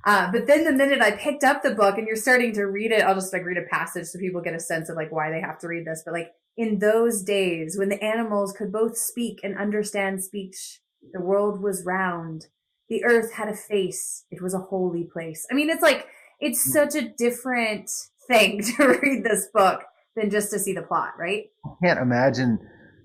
Uh, 0.05 0.29
but 0.31 0.47
then 0.47 0.65
the 0.65 0.71
minute 0.71 1.01
I 1.01 1.11
picked 1.11 1.43
up 1.43 1.63
the 1.63 1.73
book 1.73 1.97
and 1.97 2.05
you're 2.05 2.15
starting 2.15 2.53
to 2.53 2.65
read 2.65 2.91
it, 2.91 3.03
I'll 3.03 3.15
just 3.15 3.31
like 3.31 3.45
read 3.45 3.57
a 3.57 3.67
passage 3.69 4.07
so 4.07 4.19
people 4.19 4.41
get 4.41 4.53
a 4.53 4.59
sense 4.59 4.89
of 4.89 4.97
like 4.97 5.11
why 5.11 5.31
they 5.31 5.39
have 5.39 5.59
to 5.59 5.67
read 5.67 5.85
this. 5.85 6.03
But 6.05 6.13
like 6.13 6.31
in 6.57 6.79
those 6.79 7.23
days 7.23 7.77
when 7.77 7.89
the 7.89 8.03
animals 8.03 8.51
could 8.51 8.71
both 8.71 8.97
speak 8.97 9.39
and 9.43 9.57
understand 9.57 10.23
speech, 10.23 10.81
the 11.13 11.21
world 11.21 11.61
was 11.61 11.85
round. 11.85 12.47
The 12.89 13.05
earth 13.05 13.33
had 13.33 13.47
a 13.47 13.55
face. 13.55 14.25
It 14.29 14.41
was 14.41 14.53
a 14.53 14.59
holy 14.59 15.05
place. 15.05 15.47
I 15.49 15.53
mean, 15.53 15.69
it's 15.69 15.81
like, 15.81 16.05
it's 16.39 16.67
mm. 16.67 16.71
such 16.71 16.95
a 16.95 17.07
different 17.17 17.89
thing 18.27 18.61
to 18.77 18.99
read 19.01 19.23
this 19.23 19.47
book 19.53 19.83
than 20.17 20.29
just 20.29 20.51
to 20.51 20.59
see 20.59 20.73
the 20.73 20.81
plot, 20.81 21.13
right? 21.17 21.45
I 21.65 21.69
can't 21.81 21.99
imagine 21.99 22.59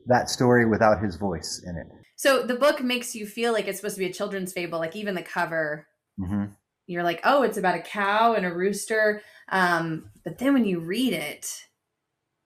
that 0.06 0.30
story 0.30 0.66
without 0.66 1.02
his 1.02 1.16
voice 1.16 1.62
in 1.64 1.76
it. 1.76 1.86
So 2.16 2.42
the 2.42 2.56
book 2.56 2.82
makes 2.82 3.14
you 3.14 3.24
feel 3.24 3.52
like 3.52 3.68
it's 3.68 3.78
supposed 3.78 3.94
to 3.94 4.00
be 4.00 4.06
a 4.06 4.12
children's 4.12 4.52
fable, 4.52 4.80
like 4.80 4.96
even 4.96 5.14
the 5.14 5.22
cover. 5.22 5.86
Mm-hmm 6.18 6.46
you're 6.88 7.04
like, 7.04 7.20
oh, 7.22 7.42
it's 7.42 7.58
about 7.58 7.76
a 7.76 7.82
cow 7.82 8.32
and 8.32 8.44
a 8.44 8.52
rooster. 8.52 9.22
Um, 9.50 10.10
but 10.24 10.38
then 10.38 10.54
when 10.54 10.64
you 10.64 10.80
read 10.80 11.12
it, 11.12 11.62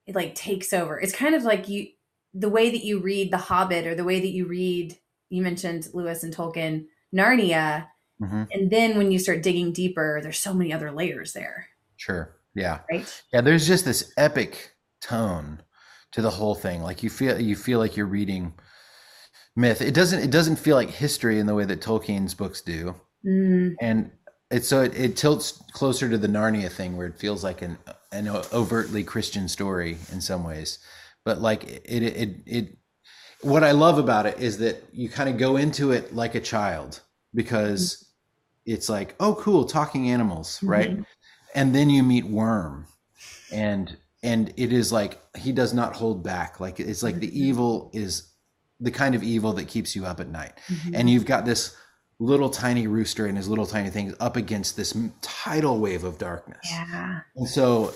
it 0.06 0.14
like 0.14 0.34
takes 0.34 0.72
over. 0.72 1.00
It's 1.00 1.14
kind 1.14 1.34
of 1.34 1.44
like 1.44 1.68
you, 1.68 1.86
the 2.34 2.48
way 2.48 2.70
that 2.70 2.84
you 2.84 2.98
read 2.98 3.30
The 3.30 3.38
Hobbit 3.38 3.86
or 3.86 3.94
the 3.94 4.04
way 4.04 4.20
that 4.20 4.32
you 4.32 4.46
read, 4.46 4.98
you 5.30 5.42
mentioned 5.42 5.88
Lewis 5.94 6.24
and 6.24 6.34
Tolkien, 6.34 6.86
Narnia. 7.14 7.86
Mm-hmm. 8.20 8.42
And 8.50 8.70
then 8.70 8.98
when 8.98 9.12
you 9.12 9.18
start 9.18 9.42
digging 9.42 9.72
deeper, 9.72 10.20
there's 10.22 10.40
so 10.40 10.52
many 10.52 10.72
other 10.72 10.90
layers 10.90 11.32
there. 11.32 11.68
Sure. 11.96 12.36
Yeah. 12.54 12.80
Right. 12.90 13.22
Yeah. 13.32 13.42
There's 13.42 13.66
just 13.66 13.84
this 13.84 14.12
epic 14.16 14.72
tone 15.00 15.62
to 16.12 16.20
the 16.20 16.30
whole 16.30 16.56
thing. 16.56 16.82
Like 16.82 17.02
you 17.04 17.10
feel, 17.10 17.40
you 17.40 17.54
feel 17.54 17.78
like 17.78 17.96
you're 17.96 18.06
reading 18.06 18.54
myth. 19.54 19.80
It 19.80 19.94
doesn't, 19.94 20.20
it 20.20 20.30
doesn't 20.32 20.56
feel 20.56 20.74
like 20.74 20.90
history 20.90 21.38
in 21.38 21.46
the 21.46 21.54
way 21.54 21.64
that 21.64 21.80
Tolkien's 21.80 22.34
books 22.34 22.60
do. 22.60 22.96
Mm. 23.24 23.76
And 23.80 24.10
it's 24.52 24.68
so 24.68 24.82
it, 24.82 24.94
it, 24.94 25.16
tilts 25.16 25.62
closer 25.72 26.08
to 26.08 26.18
the 26.18 26.28
Narnia 26.28 26.70
thing 26.70 26.96
where 26.96 27.06
it 27.06 27.18
feels 27.18 27.42
like 27.42 27.62
an 27.62 27.78
an 28.12 28.28
overtly 28.52 29.02
Christian 29.02 29.48
story 29.48 29.96
in 30.12 30.20
some 30.20 30.44
ways, 30.44 30.78
but 31.24 31.40
like 31.40 31.64
it 31.64 32.02
it 32.02 32.16
it, 32.16 32.36
it 32.46 32.78
what 33.40 33.64
I 33.64 33.72
love 33.72 33.98
about 33.98 34.26
it 34.26 34.38
is 34.38 34.58
that 34.58 34.84
you 34.92 35.08
kind 35.08 35.28
of 35.28 35.38
go 35.38 35.56
into 35.56 35.90
it 35.90 36.14
like 36.14 36.34
a 36.34 36.40
child 36.40 37.00
because 37.34 37.96
mm-hmm. 37.96 38.74
it's 38.74 38.88
like 38.88 39.14
oh 39.18 39.34
cool 39.36 39.64
talking 39.64 40.10
animals 40.10 40.56
mm-hmm. 40.56 40.68
right, 40.68 40.98
and 41.54 41.74
then 41.74 41.88
you 41.88 42.02
meet 42.02 42.26
Worm, 42.26 42.86
and 43.50 43.96
and 44.22 44.52
it 44.58 44.72
is 44.72 44.92
like 44.92 45.18
he 45.36 45.50
does 45.50 45.72
not 45.72 45.96
hold 45.96 46.22
back 46.22 46.60
like 46.60 46.78
it's 46.78 47.02
like 47.02 47.14
mm-hmm. 47.14 47.20
the 47.20 47.40
evil 47.40 47.90
is 47.94 48.28
the 48.80 48.90
kind 48.90 49.14
of 49.14 49.22
evil 49.22 49.52
that 49.54 49.68
keeps 49.68 49.96
you 49.96 50.04
up 50.04 50.20
at 50.20 50.28
night, 50.28 50.52
mm-hmm. 50.68 50.94
and 50.94 51.08
you've 51.08 51.24
got 51.24 51.46
this 51.46 51.74
little 52.18 52.50
tiny 52.50 52.86
rooster 52.86 53.26
and 53.26 53.36
his 53.36 53.48
little 53.48 53.66
tiny 53.66 53.90
things 53.90 54.14
up 54.20 54.36
against 54.36 54.76
this 54.76 54.96
tidal 55.20 55.80
wave 55.80 56.04
of 56.04 56.18
darkness. 56.18 56.66
Yeah. 56.70 57.20
And 57.36 57.48
so 57.48 57.92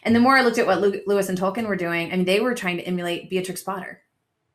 And 0.04 0.14
the 0.14 0.20
more 0.20 0.36
I 0.36 0.42
looked 0.42 0.58
at 0.58 0.66
what 0.66 0.80
Lewis 0.80 1.28
and 1.28 1.38
Tolkien 1.38 1.66
were 1.66 1.76
doing, 1.76 2.12
I 2.12 2.16
mean, 2.16 2.26
they 2.26 2.38
were 2.38 2.54
trying 2.54 2.76
to 2.76 2.84
emulate 2.84 3.28
Beatrix 3.28 3.62
Potter. 3.62 4.02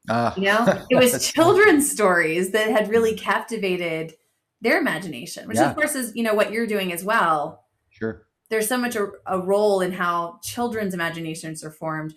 Uh, 0.07 0.31
you 0.37 0.43
know, 0.43 0.65
it 0.89 0.95
was 0.95 1.29
children's 1.29 1.91
stories 1.91 2.51
that 2.51 2.69
had 2.69 2.89
really 2.89 3.15
captivated 3.15 4.13
their 4.61 4.79
imagination, 4.79 5.45
which 5.45 5.57
yeah. 5.57 5.69
of 5.69 5.75
course 5.75 5.93
is, 5.93 6.15
you 6.15 6.23
know, 6.23 6.33
what 6.33 6.53
you're 6.53 6.65
doing 6.65 6.93
as 6.93 7.03
well. 7.03 7.65
Sure 7.89 8.25
there's 8.49 8.67
so 8.67 8.77
much 8.77 8.95
a, 8.95 9.07
a 9.25 9.39
role 9.39 9.81
in 9.81 9.91
how 9.91 10.39
children's 10.43 10.93
imaginations 10.93 11.63
are 11.63 11.71
formed 11.71 12.13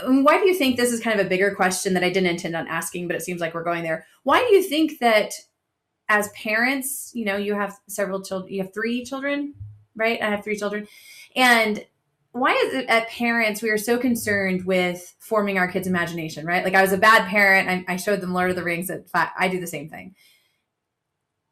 why 0.00 0.38
do 0.38 0.48
you 0.48 0.54
think 0.54 0.76
this 0.76 0.92
is 0.92 1.00
kind 1.00 1.18
of 1.18 1.26
a 1.26 1.28
bigger 1.28 1.54
question 1.54 1.94
that 1.94 2.04
I 2.04 2.10
didn't 2.10 2.30
intend 2.30 2.56
on 2.56 2.66
asking, 2.66 3.08
but 3.08 3.16
it 3.16 3.22
seems 3.22 3.40
like 3.40 3.54
we're 3.54 3.62
going 3.62 3.82
there. 3.82 4.06
Why 4.22 4.40
do 4.40 4.54
you 4.54 4.62
think 4.62 4.98
that 5.00 5.32
as 6.08 6.28
parents, 6.30 7.12
you 7.14 7.24
know, 7.24 7.36
you 7.36 7.54
have 7.54 7.78
several 7.88 8.22
children, 8.22 8.52
you 8.52 8.62
have 8.62 8.72
three 8.72 9.04
children, 9.04 9.54
right? 9.94 10.20
I 10.20 10.30
have 10.30 10.44
three 10.44 10.56
children. 10.56 10.86
And 11.36 11.84
why 12.32 12.52
is 12.52 12.74
it 12.74 12.88
at 12.88 13.08
parents 13.10 13.60
we 13.60 13.70
are 13.70 13.78
so 13.78 13.98
concerned 13.98 14.64
with 14.64 15.14
forming 15.18 15.58
our 15.58 15.68
kids' 15.68 15.86
imagination, 15.86 16.46
right? 16.46 16.64
Like 16.64 16.74
I 16.74 16.82
was 16.82 16.92
a 16.92 16.98
bad 16.98 17.28
parent. 17.28 17.68
I, 17.68 17.92
I 17.92 17.96
showed 17.96 18.20
them 18.22 18.32
Lord 18.32 18.50
of 18.50 18.56
the 18.56 18.64
Rings 18.64 18.88
at 18.90 19.08
five. 19.10 19.28
I 19.38 19.48
do 19.48 19.60
the 19.60 19.66
same 19.66 19.90
thing. 19.90 20.14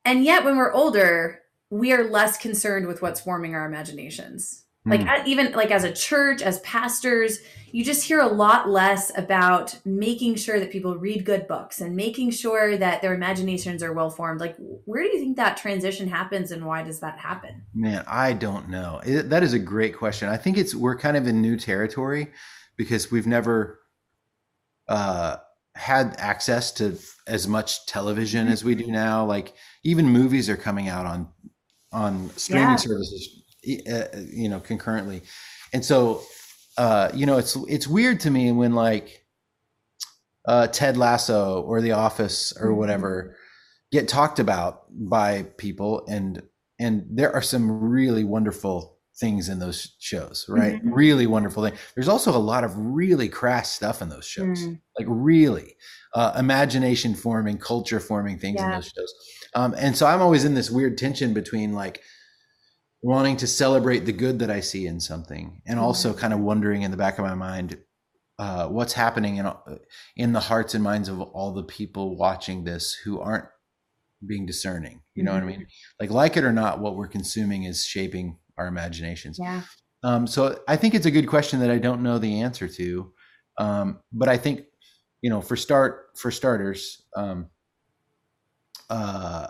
And 0.05 0.25
yet 0.25 0.45
when 0.45 0.57
we're 0.57 0.73
older, 0.73 1.41
we 1.71 1.93
are 1.93 2.05
less 2.05 2.37
concerned 2.37 2.87
with 2.87 3.01
what's 3.01 3.21
forming 3.21 3.55
our 3.55 3.65
imaginations. 3.65 4.65
like 4.87 5.01
mm. 5.01 5.27
even 5.27 5.53
like 5.53 5.71
as 5.71 5.85
a 5.85 5.93
church 5.93 6.43
as 6.43 6.59
pastors 6.61 7.39
you 7.73 7.85
just 7.85 8.05
hear 8.05 8.21
a 8.21 8.27
lot 8.27 8.69
less 8.69 9.17
about 9.17 9.79
making 9.85 10.35
sure 10.35 10.59
that 10.59 10.73
people 10.73 10.97
read 10.97 11.25
good 11.25 11.47
books 11.47 11.81
and 11.81 11.95
making 11.95 12.31
sure 12.31 12.77
that 12.77 13.01
their 13.01 13.15
imaginations 13.15 13.83
are 13.83 13.93
well 13.93 14.11
formed. 14.11 14.41
Like 14.41 14.57
where 14.59 15.03
do 15.03 15.09
you 15.09 15.21
think 15.21 15.37
that 15.37 15.57
transition 15.57 16.09
happens 16.09 16.51
and 16.51 16.65
why 16.65 16.83
does 16.83 17.01
that 17.01 17.19
happen? 17.19 17.63
Man 17.75 18.05
i 18.07 18.33
don't 18.33 18.69
know. 18.69 19.01
It, 19.05 19.31
that 19.31 19.43
is 19.43 19.53
a 19.53 19.59
great 19.59 19.97
question. 19.97 20.29
I 20.29 20.37
think 20.37 20.59
it's 20.59 20.75
we're 20.75 20.97
kind 20.97 21.17
of 21.17 21.27
in 21.27 21.41
new 21.41 21.57
territory 21.57 22.33
because 22.77 23.11
we've 23.11 23.27
never 23.27 23.81
uh 24.89 25.37
had 25.77 26.17
access 26.19 26.73
to 26.73 26.99
as 27.27 27.47
much 27.47 27.87
television 27.87 28.49
as 28.49 28.65
we 28.65 28.75
do 28.75 28.89
now. 28.89 29.25
Like 29.25 29.55
even 29.85 30.07
movies 30.09 30.51
are 30.51 30.57
coming 30.57 30.89
out 30.89 31.07
on 31.07 31.29
on 31.93 32.31
streaming 32.37 32.69
yeah. 32.69 32.77
services 32.77 33.43
uh, 33.91 34.05
you 34.33 34.49
know 34.49 34.61
concurrently 34.61 35.23
and 35.73 35.85
so 35.85 36.23
uh 36.79 37.11
you 37.15 37.27
know 37.27 37.37
it's 37.37 37.57
it's 37.69 37.87
weird 37.87 38.21
to 38.21 38.31
me 38.31 38.53
when 38.53 38.75
like 38.75 39.25
uh 40.47 40.67
ted 40.69 40.97
lasso 40.97 41.63
or 41.63 41.81
the 41.81 41.93
office 41.93 42.53
or 42.59 42.69
mm-hmm. 42.69 42.79
whatever 42.79 43.37
get 43.93 44.09
talked 44.09 44.39
about 44.39 44.85
by 44.91 45.43
people 45.59 46.05
and 46.09 46.43
and 46.79 47.07
there 47.11 47.35
are 47.35 47.43
some 47.43 47.71
really 47.81 48.25
wonderful 48.25 49.00
things 49.21 49.49
in 49.49 49.59
those 49.59 49.95
shows 49.99 50.47
right 50.49 50.77
mm-hmm. 50.77 50.93
really 50.93 51.27
wonderful 51.27 51.63
thing 51.63 51.75
there's 51.95 52.09
also 52.09 52.35
a 52.35 52.39
lot 52.39 52.65
of 52.65 52.73
really 52.77 53.29
crass 53.29 53.71
stuff 53.71 54.01
in 54.01 54.09
those 54.09 54.27
shows 54.27 54.61
mm. 54.61 54.81
like 54.99 55.07
really 55.09 55.77
uh, 56.15 56.33
imagination 56.39 57.15
forming 57.15 57.59
culture 57.59 58.01
forming 58.01 58.39
things 58.39 58.57
yeah. 58.59 58.67
in 58.67 58.71
those 58.73 58.91
shows 58.97 59.15
um, 59.55 59.75
and 59.79 59.97
so 59.97 60.07
i'm 60.07 60.23
always 60.23 60.45
in 60.45 60.55
this 60.55 60.71
weird 60.71 60.97
tension 60.97 61.35
between 61.35 61.73
like 61.73 62.01
wanting 63.03 63.37
to 63.39 63.47
celebrate 63.47 64.01
the 64.01 64.13
good 64.13 64.39
that 64.41 64.51
I 64.51 64.61
see 64.61 64.87
in 64.87 65.01
something, 65.01 65.63
and 65.67 65.79
also 65.79 66.13
kind 66.13 66.33
of 66.33 66.41
wondering 66.41 66.83
in 66.83 66.91
the 66.91 66.97
back 66.97 67.19
of 67.19 67.25
my 67.25 67.35
mind 67.35 67.79
uh, 68.39 68.69
what's 68.69 68.93
happening 68.93 69.37
in 69.37 69.51
in 70.17 70.33
the 70.33 70.41
hearts 70.41 70.75
and 70.75 70.85
minds 70.85 71.09
of 71.09 71.21
all 71.21 71.53
the 71.53 71.65
people 71.65 72.17
watching 72.17 72.65
this 72.65 72.95
who 73.05 73.21
aren't 73.21 73.47
being 74.27 74.47
discerning. 74.47 75.01
You 75.15 75.25
know 75.25 75.33
mm-hmm. 75.33 75.47
what 75.47 75.55
I 75.55 75.59
mean? 75.59 75.67
Like, 75.99 76.11
like 76.11 76.37
it 76.37 76.45
or 76.45 76.53
not, 76.53 76.81
what 76.81 76.97
we're 76.97 77.09
consuming 77.09 77.65
is 77.65 77.85
shaping 77.85 78.39
our 78.61 78.67
imaginations. 78.67 79.39
Yeah. 79.39 79.63
Um, 80.03 80.27
so 80.27 80.61
I 80.69 80.77
think 80.77 80.95
it's 80.95 81.07
a 81.07 81.11
good 81.11 81.27
question 81.27 81.61
that 81.61 81.71
I 81.71 81.79
don't 81.79 82.03
know 82.03 82.19
the 82.19 82.43
answer 82.43 82.69
to, 82.69 83.13
um, 83.59 84.01
but 84.13 84.29
I 84.29 84.37
think 84.37 84.65
you 85.23 85.31
know 85.31 85.41
for 85.41 85.57
start 85.57 86.11
for 86.17 86.31
starters, 86.31 87.03
um, 87.17 87.49
uh, 88.89 89.49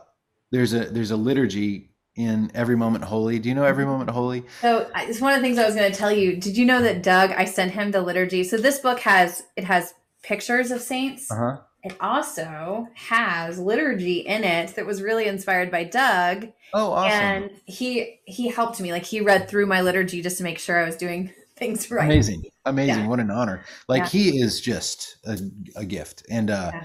there's 0.50 0.72
a 0.72 0.86
there's 0.86 1.10
a 1.10 1.16
liturgy 1.16 1.90
in 2.16 2.50
Every 2.54 2.76
Moment 2.76 3.04
Holy. 3.04 3.38
Do 3.38 3.48
you 3.48 3.54
know 3.54 3.64
Every 3.64 3.84
mm-hmm. 3.84 3.92
Moment 3.92 4.10
Holy? 4.10 4.44
So 4.60 4.90
it's 4.96 5.20
one 5.20 5.32
of 5.32 5.40
the 5.40 5.42
things 5.42 5.58
I 5.58 5.66
was 5.66 5.74
going 5.74 5.90
to 5.90 5.96
tell 5.96 6.12
you. 6.12 6.36
Did 6.36 6.56
you 6.56 6.64
know 6.64 6.82
that 6.82 7.02
Doug? 7.02 7.30
I 7.32 7.44
sent 7.44 7.72
him 7.72 7.90
the 7.90 8.00
liturgy. 8.00 8.44
So 8.44 8.56
this 8.56 8.78
book 8.78 9.00
has 9.00 9.42
it 9.56 9.64
has 9.64 9.94
pictures 10.22 10.70
of 10.70 10.80
saints. 10.80 11.30
Uh-huh. 11.30 11.58
It 11.82 11.96
also 12.00 12.88
has 12.94 13.58
liturgy 13.58 14.18
in 14.18 14.44
it 14.44 14.74
that 14.76 14.86
was 14.86 15.00
really 15.00 15.26
inspired 15.26 15.70
by 15.70 15.84
Doug. 15.84 16.48
Oh, 16.74 16.92
awesome! 16.92 17.18
And 17.18 17.50
he 17.64 18.20
he 18.24 18.48
helped 18.48 18.80
me. 18.80 18.92
Like 18.92 19.04
he 19.04 19.20
read 19.20 19.48
through 19.48 19.66
my 19.66 19.80
liturgy 19.80 20.22
just 20.22 20.38
to 20.38 20.44
make 20.44 20.58
sure 20.58 20.80
I 20.80 20.84
was 20.84 20.96
doing 20.96 21.32
things 21.56 21.90
right. 21.90 22.04
Amazing, 22.04 22.44
amazing! 22.64 23.04
Yeah. 23.04 23.08
What 23.08 23.20
an 23.20 23.30
honor! 23.30 23.64
Like 23.88 24.02
yeah. 24.02 24.08
he 24.08 24.40
is 24.40 24.60
just 24.60 25.16
a, 25.24 25.38
a 25.76 25.84
gift. 25.84 26.24
And 26.30 26.50
uh, 26.50 26.70
yeah. 26.74 26.84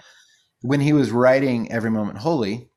when 0.61 0.79
he 0.79 0.93
was 0.93 1.11
writing 1.11 1.71
Every 1.71 1.91
Moment 1.91 2.19
Holy, 2.19 2.69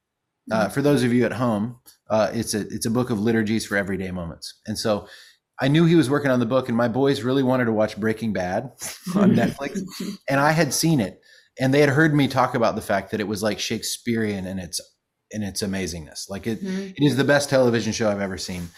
uh, 0.51 0.65
mm-hmm. 0.65 0.73
for 0.73 0.83
those 0.83 1.05
of 1.05 1.13
you 1.13 1.25
at 1.25 1.33
home, 1.33 1.79
uh, 2.11 2.31
it's 2.33 2.55
a 2.55 2.61
it's 2.61 2.87
a 2.87 2.91
book 2.91 3.11
of 3.11 3.21
liturgies 3.21 3.65
for 3.67 3.77
everyday 3.77 4.11
moments. 4.11 4.55
And 4.67 4.79
so 4.79 5.07
I 5.61 5.69
knew 5.69 5.85
he 5.85 5.97
was 5.97 6.09
working 6.09 6.31
on 6.31 6.41
the 6.41 6.47
book, 6.47 6.69
and 6.69 6.77
my 6.77 6.89
boys 6.89 7.23
really 7.23 7.43
wanted 7.43 7.65
to 7.67 7.73
watch 7.73 7.99
Breaking 7.99 8.33
Bad 8.33 8.65
on 9.15 9.33
Netflix, 9.35 9.81
and 10.29 10.41
I 10.41 10.53
had 10.53 10.73
seen 10.73 11.01
it, 11.01 11.21
and 11.61 11.73
they 11.73 11.81
had 11.81 11.91
heard 11.91 12.15
me 12.15 12.29
talk 12.29 12.55
about 12.55 12.75
the 12.75 12.83
fact 12.83 13.11
that 13.11 13.21
it 13.21 13.29
was 13.29 13.43
like 13.43 13.59
Shakespearean 13.59 14.47
in 14.47 14.59
its 14.59 14.81
in 15.31 15.43
its 15.43 15.63
amazingness. 15.63 16.31
Like 16.31 16.47
it, 16.47 16.63
mm-hmm. 16.63 16.91
it 16.97 17.03
is 17.03 17.17
the 17.17 17.25
best 17.25 17.51
television 17.51 17.93
show 17.93 18.11
I've 18.11 18.21
ever 18.21 18.39
seen. 18.39 18.69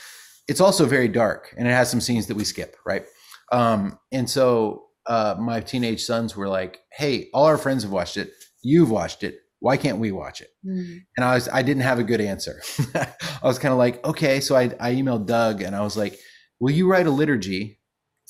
It's 0.48 0.60
also 0.60 0.86
very 0.86 1.08
dark, 1.08 1.54
and 1.56 1.68
it 1.68 1.72
has 1.72 1.90
some 1.90 2.00
scenes 2.00 2.26
that 2.26 2.36
we 2.36 2.44
skip, 2.44 2.76
right? 2.84 3.04
Um, 3.52 3.98
and 4.10 4.28
so 4.28 4.84
uh, 5.06 5.36
my 5.38 5.60
teenage 5.60 6.02
sons 6.02 6.36
were 6.36 6.48
like, 6.48 6.80
"Hey, 6.92 7.28
all 7.32 7.46
our 7.46 7.58
friends 7.58 7.82
have 7.82 7.92
watched 7.92 8.16
it. 8.16 8.30
You've 8.62 8.90
watched 8.90 9.22
it 9.22 9.36
why 9.60 9.76
can't 9.76 9.98
we 9.98 10.10
watch 10.10 10.40
it? 10.40 10.48
Mm. 10.66 11.00
And 11.16 11.24
I 11.24 11.34
was, 11.34 11.48
I 11.48 11.62
didn't 11.62 11.82
have 11.82 11.98
a 11.98 12.04
good 12.04 12.20
answer. 12.20 12.62
I 12.94 13.46
was 13.46 13.58
kind 13.58 13.72
of 13.72 13.78
like, 13.78 14.04
okay. 14.04 14.40
So 14.40 14.56
I, 14.56 14.64
I 14.80 14.94
emailed 14.94 15.26
Doug 15.26 15.62
and 15.62 15.76
I 15.76 15.82
was 15.82 15.96
like, 15.96 16.18
will 16.58 16.72
you 16.72 16.90
write 16.90 17.06
a 17.06 17.10
liturgy 17.10 17.78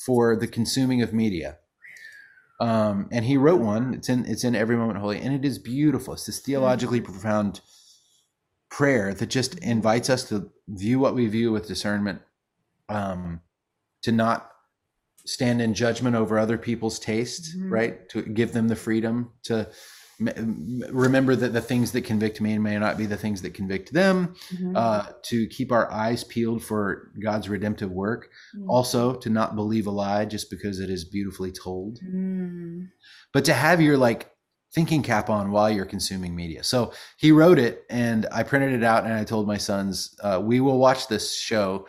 for 0.05 0.37
the 0.37 0.49
consuming 0.49 1.03
of 1.03 1.15
media? 1.15 1.59
Um, 2.61 3.09
and 3.11 3.25
he 3.25 3.37
wrote 3.37 3.61
one. 3.61 3.95
It's 3.95 4.09
in, 4.09 4.27
it's 4.27 4.45
in 4.45 4.55
Every 4.55 4.77
Moment 4.77 4.99
Holy, 4.99 5.19
and 5.19 5.35
it 5.35 5.45
is 5.45 5.59
beautiful. 5.59 6.15
It's 6.15 6.27
this 6.27 6.41
theologically 6.41 7.01
profound 7.01 7.61
prayer 8.71 9.15
that 9.15 9.31
just 9.31 9.59
invites 9.61 10.11
us 10.11 10.29
to 10.29 10.51
view 10.69 10.99
what 10.99 11.15
we 11.15 11.27
view 11.27 11.53
with 11.53 11.67
discernment, 11.67 12.21
um, 12.89 13.41
to 14.03 14.13
not 14.13 14.51
stand 15.25 15.61
in 15.63 15.75
judgment 15.75 16.17
over 16.17 16.39
other 16.39 16.59
people's 16.59 16.99
taste, 16.99 17.57
mm-hmm. 17.57 17.73
right? 17.73 18.09
To 18.11 18.23
give 18.23 18.53
them 18.53 18.69
the 18.69 18.77
freedom 18.77 19.33
to 19.45 19.69
remember 20.21 21.35
that 21.35 21.55
the 21.55 21.61
things 21.63 21.93
that 21.93 22.03
convict 22.03 22.41
me 22.41 22.59
may 22.59 22.79
not 22.79 22.99
be 22.99 23.07
the 23.07 23.17
things 23.17 23.41
that 23.41 23.55
convict 23.55 23.93
them 23.93 24.35
mm-hmm. 24.53 24.77
uh, 24.77 25.07
to 25.23 25.47
keep 25.47 25.73
our 25.73 25.91
eyes 25.91 26.25
peeled 26.25 26.63
for 26.63 27.11
god's 27.23 27.49
redemptive 27.49 27.91
work 27.91 28.31
mm-hmm. 28.55 28.69
also 28.69 29.15
to 29.15 29.31
not 29.31 29.57
believe 29.57 29.87
a 29.87 29.91
lie 29.91 30.27
just 30.27 30.51
because 30.51 30.79
it 30.79 30.91
is 30.91 31.05
beautifully 31.05 31.51
told 31.51 31.99
mm. 32.01 32.87
but 33.33 33.47
to 33.47 33.55
have 33.55 33.81
your 33.81 33.97
like 33.97 34.31
thinking 34.75 35.03
cap 35.03 35.31
on 35.31 35.51
while 35.51 35.71
you're 35.71 35.87
consuming 35.87 36.37
media 36.37 36.63
so 36.63 36.93
he 37.17 37.33
wrote 37.33 37.59
it 37.59 37.85
and 37.89 38.27
i 38.31 38.43
printed 38.43 38.73
it 38.73 38.85
out 38.85 39.05
and 39.05 39.15
i 39.15 39.25
told 39.25 39.47
my 39.47 39.57
sons 39.57 40.15
uh, 40.23 40.39
we 40.43 40.61
will 40.61 40.79
watch 40.79 41.09
this 41.09 41.35
show 41.35 41.87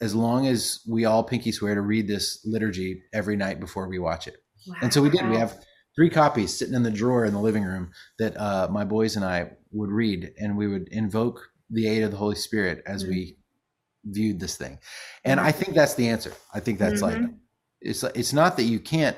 as 0.00 0.14
long 0.14 0.46
as 0.46 0.80
we 0.88 1.04
all 1.04 1.22
pinky 1.22 1.52
swear 1.52 1.74
to 1.74 1.82
read 1.82 2.08
this 2.08 2.40
liturgy 2.46 3.02
every 3.12 3.36
night 3.36 3.60
before 3.60 3.86
we 3.86 3.98
watch 3.98 4.26
it 4.26 4.36
wow. 4.66 4.76
and 4.80 4.94
so 4.94 5.02
we 5.02 5.10
did 5.10 5.28
we 5.28 5.36
have 5.36 5.58
three 5.96 6.10
copies 6.10 6.56
sitting 6.56 6.74
in 6.74 6.82
the 6.82 6.90
drawer 6.90 7.24
in 7.24 7.32
the 7.32 7.40
living 7.40 7.64
room 7.64 7.90
that 8.18 8.36
uh, 8.36 8.68
my 8.70 8.84
boys 8.84 9.16
and 9.16 9.24
I 9.24 9.50
would 9.72 9.90
read, 9.90 10.32
and 10.38 10.56
we 10.56 10.68
would 10.68 10.88
invoke 10.88 11.40
the 11.70 11.88
aid 11.88 12.02
of 12.02 12.10
the 12.10 12.16
Holy 12.16 12.36
Spirit 12.36 12.82
as 12.86 13.02
mm-hmm. 13.02 13.12
we 13.12 13.38
viewed 14.04 14.38
this 14.38 14.56
thing. 14.56 14.78
And 15.24 15.40
I 15.40 15.50
think 15.52 15.74
that's 15.74 15.94
the 15.94 16.08
answer. 16.08 16.32
I 16.54 16.60
think 16.60 16.78
that's 16.78 17.02
mm-hmm. 17.02 17.22
like 17.24 17.30
it's 17.80 18.02
it's 18.02 18.32
not 18.32 18.56
that 18.56 18.64
you 18.64 18.78
can't 18.78 19.16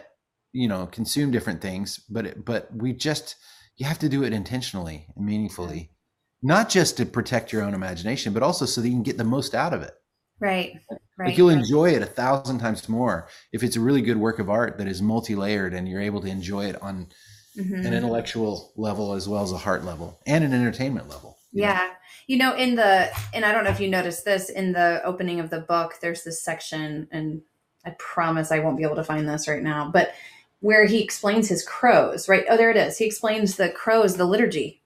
you 0.53 0.69
know 0.69 0.87
consume 0.87 1.31
different 1.31 1.61
things, 1.61 1.99
but 2.09 2.27
it, 2.27 2.45
but 2.45 2.69
we 2.75 2.93
just 2.93 3.37
you 3.77 3.87
have 3.87 3.99
to 4.01 4.09
do 4.09 4.25
it 4.25 4.33
intentionally 4.33 5.07
and 5.17 5.27
meaningfully, 5.27 5.91
not 6.43 6.69
just 6.69 6.97
to 6.97 7.07
protect 7.07 7.53
your 7.53 7.63
own 7.63 7.75
imagination, 7.75 8.33
but 8.33 8.43
also 8.43 8.67
so 8.67 8.81
that 8.81 8.89
you 8.89 8.95
can 8.95 9.03
get 9.03 9.19
the 9.19 9.25
most 9.25 9.55
out 9.55 9.75
of 9.75 9.83
it. 9.83 9.93
Right. 10.41 10.79
Right. 11.19 11.29
Like 11.31 11.39
you'll 11.39 11.51
enjoy 11.51 11.91
it 11.91 12.03
a 12.03 12.07
thousand 12.07 12.59
times 12.61 12.89
more 12.89 13.29
if 13.53 13.63
it's 13.63 13.77
a 13.77 13.81
really 13.81 14.03
good 14.03 14.19
work 14.19 14.39
of 14.39 14.49
art 14.49 14.79
that 14.79 14.87
is 14.87 15.03
multi-layered 15.03 15.75
and 15.75 15.89
you're 15.89 16.01
able 16.01 16.21
to 16.21 16.29
enjoy 16.29 16.67
it 16.67 16.81
on 16.81 17.09
mm-hmm. 17.57 17.87
an 17.87 17.93
intellectual 17.93 18.73
level 18.77 19.15
as 19.15 19.29
well 19.29 19.43
as 19.43 19.53
a 19.53 19.57
heart 19.57 19.85
level 19.85 20.21
and 20.27 20.45
an 20.45 20.53
entertainment 20.53 21.09
level. 21.09 21.37
Yeah. 21.53 21.75
Know? 21.75 21.91
You 22.29 22.37
know, 22.37 22.55
in 22.55 22.77
the 22.77 23.11
and 23.35 23.45
I 23.45 23.53
don't 23.53 23.65
know 23.65 23.71
if 23.71 23.81
you 23.81 23.89
noticed 23.89 24.25
this 24.25 24.51
in 24.51 24.73
the 24.73 25.01
opening 25.03 25.41
of 25.41 25.51
the 25.51 25.61
book, 25.61 25.95
there's 26.03 26.25
this 26.25 26.43
section, 26.43 27.09
and 27.11 27.41
I 27.87 27.97
promise 27.99 28.53
I 28.53 28.59
won't 28.59 28.77
be 28.77 28.85
able 28.85 28.97
to 28.97 29.05
find 29.05 29.27
this 29.27 29.49
right 29.49 29.63
now, 29.63 29.91
but 29.91 30.13
where 30.61 30.85
he 30.85 31.03
explains 31.03 31.49
his 31.49 31.65
crows, 31.65 32.29
right? 32.29 32.45
Oh, 32.51 32.57
there 32.57 32.71
it 32.71 32.77
is. 32.77 32.99
He 32.99 33.07
explains 33.07 33.57
the 33.57 33.71
crows, 33.71 34.17
the 34.17 34.27
liturgy 34.27 34.78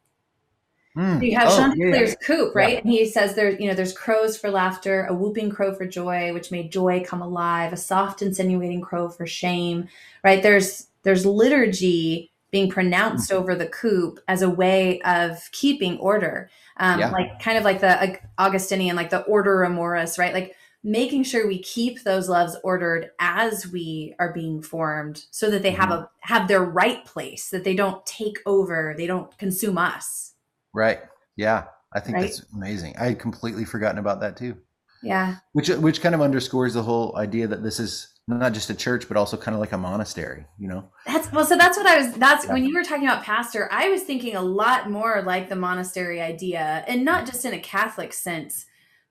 Mm. 0.96 1.18
So 1.18 1.24
you 1.24 1.36
have 1.36 1.48
oh, 1.48 1.56
Chanticleer's 1.56 2.10
yeah. 2.10 2.26
coop, 2.26 2.54
right? 2.54 2.74
Yeah. 2.74 2.80
And 2.80 2.90
he 2.90 3.06
says 3.06 3.34
there's, 3.34 3.58
you 3.60 3.66
know, 3.66 3.74
there's 3.74 3.96
crows 3.96 4.36
for 4.36 4.50
laughter, 4.50 5.06
a 5.06 5.14
whooping 5.14 5.50
crow 5.50 5.74
for 5.74 5.86
joy, 5.86 6.32
which 6.34 6.50
made 6.50 6.70
joy 6.70 7.02
come 7.06 7.22
alive, 7.22 7.72
a 7.72 7.76
soft 7.76 8.20
insinuating 8.20 8.82
crow 8.82 9.08
for 9.08 9.26
shame, 9.26 9.88
right? 10.22 10.42
There's 10.42 10.88
there's 11.02 11.24
liturgy 11.24 12.30
being 12.50 12.68
pronounced 12.68 13.30
mm. 13.30 13.34
over 13.34 13.54
the 13.54 13.66
coop 13.68 14.20
as 14.28 14.42
a 14.42 14.50
way 14.50 15.00
of 15.02 15.48
keeping 15.52 15.96
order, 15.98 16.50
um, 16.76 17.00
yeah. 17.00 17.10
like 17.10 17.40
kind 17.40 17.56
of 17.56 17.64
like 17.64 17.80
the 17.80 18.18
Augustinian, 18.38 18.94
like 18.94 19.10
the 19.10 19.22
ordo 19.22 19.64
amoris, 19.64 20.18
right? 20.18 20.34
Like 20.34 20.54
making 20.84 21.22
sure 21.22 21.46
we 21.46 21.62
keep 21.62 22.02
those 22.02 22.28
loves 22.28 22.56
ordered 22.62 23.10
as 23.18 23.66
we 23.68 24.14
are 24.18 24.32
being 24.32 24.60
formed, 24.60 25.24
so 25.30 25.50
that 25.50 25.62
they 25.62 25.70
have 25.70 25.88
mm-hmm. 25.88 26.02
a 26.02 26.10
have 26.20 26.48
their 26.48 26.62
right 26.62 27.02
place, 27.06 27.48
that 27.48 27.64
they 27.64 27.74
don't 27.74 28.04
take 28.04 28.38
over, 28.44 28.94
they 28.96 29.06
don't 29.06 29.36
consume 29.38 29.78
us. 29.78 30.34
Right. 30.74 31.00
Yeah. 31.36 31.64
I 31.92 32.00
think 32.00 32.16
right? 32.16 32.22
that's 32.22 32.44
amazing. 32.54 32.94
I 32.98 33.06
had 33.06 33.18
completely 33.18 33.64
forgotten 33.64 33.98
about 33.98 34.20
that 34.20 34.36
too. 34.36 34.56
Yeah. 35.02 35.36
Which 35.52 35.68
which 35.68 36.00
kind 36.00 36.14
of 36.14 36.20
underscores 36.20 36.74
the 36.74 36.82
whole 36.82 37.16
idea 37.16 37.46
that 37.48 37.62
this 37.62 37.80
is 37.80 38.12
not 38.28 38.52
just 38.52 38.70
a 38.70 38.74
church, 38.74 39.08
but 39.08 39.16
also 39.16 39.36
kind 39.36 39.54
of 39.54 39.60
like 39.60 39.72
a 39.72 39.78
monastery, 39.78 40.46
you 40.58 40.68
know? 40.68 40.88
That's 41.06 41.30
well, 41.32 41.44
so 41.44 41.56
that's 41.56 41.76
what 41.76 41.86
I 41.86 41.98
was 41.98 42.14
that's 42.14 42.46
yeah. 42.46 42.52
when 42.52 42.64
you 42.64 42.74
were 42.74 42.84
talking 42.84 43.06
about 43.06 43.24
pastor, 43.24 43.68
I 43.72 43.88
was 43.88 44.02
thinking 44.02 44.36
a 44.36 44.42
lot 44.42 44.90
more 44.90 45.22
like 45.22 45.48
the 45.48 45.56
monastery 45.56 46.20
idea, 46.20 46.84
and 46.86 47.04
not 47.04 47.26
just 47.26 47.44
in 47.44 47.52
a 47.52 47.58
Catholic 47.58 48.12
sense, 48.12 48.66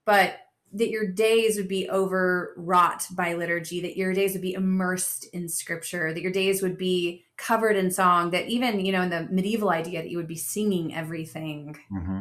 but 0.05 0.35
that 0.73 0.89
your 0.89 1.05
days 1.05 1.57
would 1.57 1.67
be 1.67 1.89
overwrought 1.89 3.07
by 3.11 3.33
liturgy, 3.33 3.81
that 3.81 3.97
your 3.97 4.13
days 4.13 4.33
would 4.33 4.41
be 4.41 4.53
immersed 4.53 5.27
in 5.33 5.49
scripture, 5.49 6.13
that 6.13 6.21
your 6.21 6.31
days 6.31 6.61
would 6.61 6.77
be 6.77 7.25
covered 7.37 7.75
in 7.75 7.91
song, 7.91 8.31
that 8.31 8.47
even, 8.47 8.85
you 8.85 8.91
know, 8.91 9.01
in 9.01 9.09
the 9.09 9.27
medieval 9.31 9.69
idea 9.69 10.01
that 10.01 10.09
you 10.09 10.17
would 10.17 10.27
be 10.27 10.35
singing 10.35 10.95
everything. 10.95 11.77
Mm-hmm. 11.91 12.19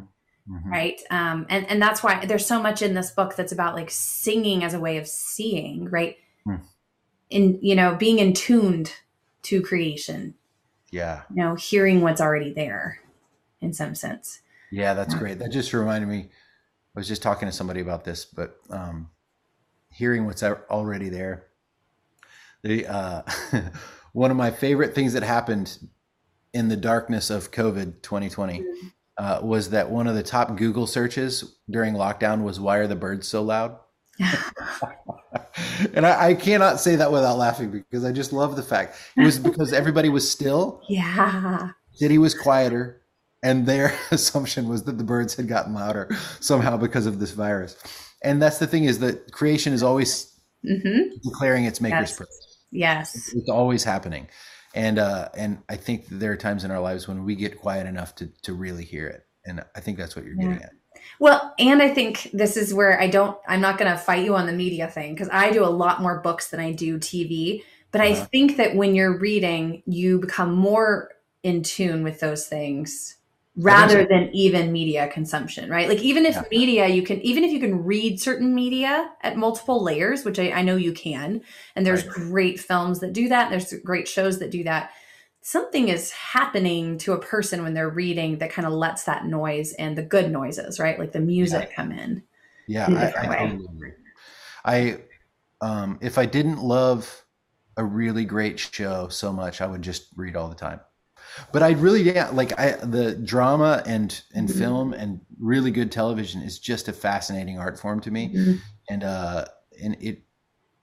Mm-hmm. 0.50 0.70
Right. 0.70 1.00
Um, 1.10 1.46
and, 1.48 1.68
and 1.70 1.80
that's 1.80 2.02
why 2.02 2.24
there's 2.26 2.46
so 2.46 2.60
much 2.60 2.82
in 2.82 2.94
this 2.94 3.12
book 3.12 3.36
that's 3.36 3.52
about 3.52 3.76
like 3.76 3.90
singing 3.90 4.64
as 4.64 4.74
a 4.74 4.80
way 4.80 4.96
of 4.96 5.06
seeing, 5.06 5.88
right? 5.88 6.16
Mm. 6.44 6.62
In, 7.28 7.58
you 7.62 7.76
know, 7.76 7.94
being 7.94 8.18
in 8.18 8.32
tuned 8.32 8.92
to 9.42 9.62
creation. 9.62 10.34
Yeah. 10.90 11.22
You 11.30 11.36
know, 11.36 11.54
hearing 11.54 12.00
what's 12.00 12.20
already 12.20 12.52
there 12.52 12.98
in 13.60 13.72
some 13.72 13.94
sense. 13.94 14.40
Yeah, 14.72 14.94
that's 14.94 15.14
great. 15.14 15.38
That 15.38 15.50
just 15.50 15.72
reminded 15.72 16.08
me 16.08 16.30
was 17.00 17.08
just 17.08 17.22
talking 17.22 17.48
to 17.48 17.52
somebody 17.52 17.80
about 17.80 18.04
this, 18.04 18.26
but 18.26 18.58
um, 18.68 19.08
hearing 19.90 20.26
what's 20.26 20.42
already 20.42 21.08
there. 21.08 21.46
The 22.62 22.86
uh, 22.86 23.22
one 24.12 24.30
of 24.30 24.36
my 24.36 24.50
favorite 24.50 24.94
things 24.94 25.14
that 25.14 25.22
happened 25.22 25.78
in 26.52 26.68
the 26.68 26.76
darkness 26.76 27.30
of 27.30 27.52
COVID 27.52 28.02
2020 28.02 28.66
uh, 29.16 29.40
was 29.42 29.70
that 29.70 29.88
one 29.90 30.08
of 30.08 30.14
the 30.14 30.22
top 30.22 30.54
Google 30.58 30.86
searches 30.86 31.56
during 31.70 31.94
lockdown 31.94 32.42
was 32.42 32.60
"Why 32.60 32.76
are 32.76 32.86
the 32.86 32.96
birds 32.96 33.26
so 33.26 33.42
loud?" 33.42 33.78
and 35.94 36.04
I, 36.04 36.26
I, 36.26 36.34
cannot 36.34 36.80
say 36.80 36.96
that 36.96 37.10
without 37.10 37.38
laughing 37.38 37.70
because 37.70 38.04
I 38.04 38.12
just 38.12 38.34
love 38.34 38.56
the 38.56 38.62
fact 38.62 38.98
it 39.16 39.24
was 39.24 39.38
because 39.38 39.72
everybody 39.72 40.10
was 40.10 40.30
still. 40.30 40.82
Yeah. 40.90 41.70
City 41.92 42.18
was 42.18 42.34
quieter 42.34 42.99
and 43.42 43.66
their 43.66 43.94
assumption 44.10 44.68
was 44.68 44.84
that 44.84 44.98
the 44.98 45.04
birds 45.04 45.34
had 45.34 45.48
gotten 45.48 45.74
louder 45.74 46.08
somehow 46.40 46.76
because 46.76 47.06
of 47.06 47.18
this 47.18 47.32
virus 47.32 47.76
and 48.22 48.40
that's 48.40 48.58
the 48.58 48.66
thing 48.66 48.84
is 48.84 48.98
that 48.98 49.32
creation 49.32 49.72
is 49.72 49.82
always 49.82 50.38
mm-hmm. 50.64 51.16
declaring 51.22 51.64
its 51.64 51.80
maker's 51.80 52.10
yes. 52.10 52.16
praise 52.16 52.58
yes 52.70 53.32
it's 53.34 53.48
always 53.48 53.84
happening 53.84 54.28
and 54.74 54.98
uh 54.98 55.28
and 55.36 55.58
i 55.68 55.76
think 55.76 56.06
there 56.08 56.32
are 56.32 56.36
times 56.36 56.64
in 56.64 56.70
our 56.70 56.80
lives 56.80 57.08
when 57.08 57.24
we 57.24 57.34
get 57.34 57.60
quiet 57.60 57.86
enough 57.86 58.14
to 58.14 58.28
to 58.42 58.52
really 58.52 58.84
hear 58.84 59.06
it 59.06 59.26
and 59.44 59.64
i 59.74 59.80
think 59.80 59.98
that's 59.98 60.14
what 60.14 60.24
you're 60.24 60.34
yeah. 60.36 60.48
getting 60.48 60.62
at 60.62 60.72
well, 61.18 61.54
and 61.58 61.82
I 61.82 61.92
think 61.92 62.30
this 62.32 62.56
is 62.56 62.72
where 62.72 63.00
I 63.00 63.06
don't, 63.06 63.36
I'm 63.46 63.60
not 63.60 63.78
going 63.78 63.90
to 63.90 63.98
fight 63.98 64.24
you 64.24 64.34
on 64.36 64.46
the 64.46 64.52
media 64.52 64.88
thing 64.88 65.14
because 65.14 65.28
I 65.30 65.50
do 65.50 65.64
a 65.64 65.66
lot 65.66 66.00
more 66.00 66.20
books 66.20 66.48
than 66.48 66.60
I 66.60 66.72
do 66.72 66.98
TV. 66.98 67.62
But 67.90 68.00
uh-huh. 68.00 68.10
I 68.10 68.24
think 68.26 68.56
that 68.56 68.74
when 68.74 68.94
you're 68.94 69.18
reading, 69.18 69.82
you 69.86 70.18
become 70.18 70.54
more 70.54 71.10
in 71.42 71.62
tune 71.62 72.02
with 72.02 72.20
those 72.20 72.46
things 72.46 73.16
rather 73.56 74.06
than 74.06 74.30
even 74.32 74.72
media 74.72 75.08
consumption, 75.08 75.68
right? 75.70 75.88
Like 75.88 75.98
even 76.00 76.24
if 76.24 76.34
yeah. 76.34 76.42
media, 76.50 76.86
you 76.88 77.02
can 77.02 77.20
even 77.22 77.44
if 77.44 77.50
you 77.50 77.60
can 77.60 77.84
read 77.84 78.20
certain 78.20 78.54
media 78.54 79.10
at 79.22 79.36
multiple 79.36 79.82
layers, 79.82 80.24
which 80.24 80.38
I, 80.38 80.50
I 80.50 80.62
know 80.62 80.76
you 80.76 80.92
can, 80.92 81.42
and 81.74 81.84
there's 81.84 82.06
right. 82.06 82.14
great 82.14 82.60
films 82.60 83.00
that 83.00 83.12
do 83.12 83.28
that, 83.28 83.50
there's 83.50 83.72
great 83.84 84.06
shows 84.06 84.38
that 84.38 84.50
do 84.50 84.64
that. 84.64 84.90
Something 85.42 85.88
is 85.88 86.10
happening 86.10 86.98
to 86.98 87.12
a 87.14 87.18
person 87.18 87.62
when 87.62 87.74
they're 87.74 87.88
reading 87.88 88.38
that 88.38 88.52
kind 88.52 88.66
of 88.66 88.74
lets 88.74 89.04
that 89.04 89.24
noise 89.26 89.72
and 89.74 89.96
the 89.96 90.02
good 90.02 90.30
noises, 90.30 90.78
right? 90.78 90.98
Like 90.98 91.12
the 91.12 91.20
music 91.20 91.70
yeah. 91.70 91.76
come 91.76 91.92
in. 91.92 92.22
Yeah, 92.68 92.86
in 92.86 92.96
I, 92.96 93.08
I 93.08 93.36
totally 93.36 93.66
agree. 93.74 93.92
I 94.64 94.98
um 95.60 95.98
if 96.00 96.18
I 96.18 96.26
didn't 96.26 96.60
love 96.60 97.24
a 97.76 97.84
really 97.84 98.24
great 98.24 98.60
show 98.60 99.08
so 99.08 99.32
much, 99.32 99.60
I 99.60 99.66
would 99.66 99.82
just 99.82 100.08
read 100.14 100.36
all 100.36 100.48
the 100.48 100.54
time 100.54 100.80
but 101.52 101.62
I 101.62 101.72
really 101.72 102.02
yeah 102.02 102.28
like 102.30 102.58
I 102.58 102.72
the 102.72 103.14
drama 103.14 103.82
and 103.86 104.20
and 104.34 104.48
mm-hmm. 104.48 104.58
film 104.58 104.92
and 104.92 105.20
really 105.38 105.70
good 105.70 105.90
television 105.90 106.42
is 106.42 106.58
just 106.58 106.88
a 106.88 106.92
fascinating 106.92 107.58
art 107.58 107.78
form 107.78 108.00
to 108.00 108.10
me, 108.10 108.34
mm-hmm. 108.34 108.52
and 108.88 109.04
uh 109.04 109.44
and 109.82 109.96
it 110.00 110.22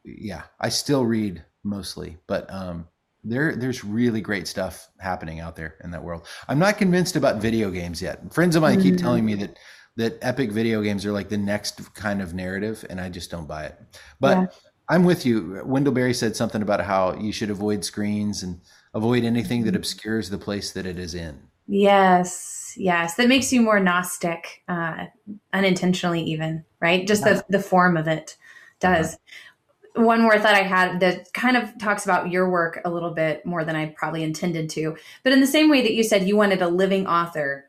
yeah 0.03 0.43
I 0.59 0.69
still 0.69 1.05
read 1.05 1.43
mostly, 1.63 2.17
but 2.27 2.51
um 2.53 2.87
there 3.23 3.55
there's 3.55 3.83
really 3.83 4.21
great 4.21 4.47
stuff 4.47 4.87
happening 4.99 5.39
out 5.39 5.55
there 5.55 5.75
in 5.83 5.91
that 5.91 6.03
world. 6.03 6.27
I'm 6.47 6.59
not 6.59 6.77
convinced 6.77 7.15
about 7.15 7.41
video 7.41 7.69
games 7.69 8.01
yet. 8.01 8.33
Friends 8.33 8.55
of 8.55 8.61
mine 8.61 8.79
mm-hmm. 8.79 8.89
keep 8.89 8.97
telling 8.97 9.25
me 9.25 9.35
that 9.35 9.57
that 9.97 10.17
epic 10.21 10.51
video 10.51 10.81
games 10.81 11.05
are 11.05 11.11
like 11.11 11.27
the 11.27 11.37
next 11.37 11.93
kind 11.95 12.21
of 12.21 12.33
narrative, 12.33 12.85
and 12.89 13.01
I 13.01 13.09
just 13.09 13.29
don't 13.31 13.47
buy 13.47 13.65
it. 13.65 13.77
But 14.19 14.37
yeah. 14.37 14.47
I'm 14.89 15.03
with 15.03 15.25
you. 15.25 15.61
Wendell 15.65 15.93
Berry 15.93 16.13
said 16.13 16.35
something 16.35 16.61
about 16.61 16.81
how 16.81 17.15
you 17.15 17.31
should 17.31 17.49
avoid 17.49 17.83
screens 17.83 18.43
and 18.43 18.61
avoid 18.97 19.23
anything 19.23 19.63
that 19.65 19.75
obscures 19.75 20.29
the 20.29 20.37
place 20.37 20.71
that 20.73 20.85
it 20.85 20.97
is 20.97 21.13
in. 21.13 21.39
Yes, 21.67 22.73
yes, 22.75 23.15
that 23.15 23.27
makes 23.27 23.53
you 23.53 23.61
more 23.61 23.79
gnostic, 23.79 24.63
uh, 24.67 25.05
unintentionally, 25.53 26.23
even 26.23 26.65
right. 26.79 27.05
Just 27.05 27.23
the 27.23 27.43
the 27.49 27.59
form 27.59 27.95
of 27.95 28.07
it 28.07 28.37
does. 28.79 29.13
Uh-huh. 29.13 30.03
One 30.03 30.21
more 30.21 30.37
thought 30.37 30.53
I 30.53 30.61
had 30.61 30.99
that 30.99 31.33
kind 31.33 31.57
of 31.57 31.77
talks 31.79 32.05
about 32.05 32.31
your 32.31 32.49
work 32.49 32.79
a 32.85 32.89
little 32.89 33.11
bit 33.11 33.45
more 33.45 33.63
than 33.63 33.75
I 33.75 33.87
probably 33.87 34.23
intended 34.23 34.69
to, 34.71 34.95
but 35.23 35.33
in 35.33 35.41
the 35.41 35.47
same 35.47 35.69
way 35.69 35.81
that 35.81 35.93
you 35.93 36.03
said 36.03 36.27
you 36.27 36.37
wanted 36.37 36.61
a 36.61 36.67
living 36.67 37.07
author 37.07 37.65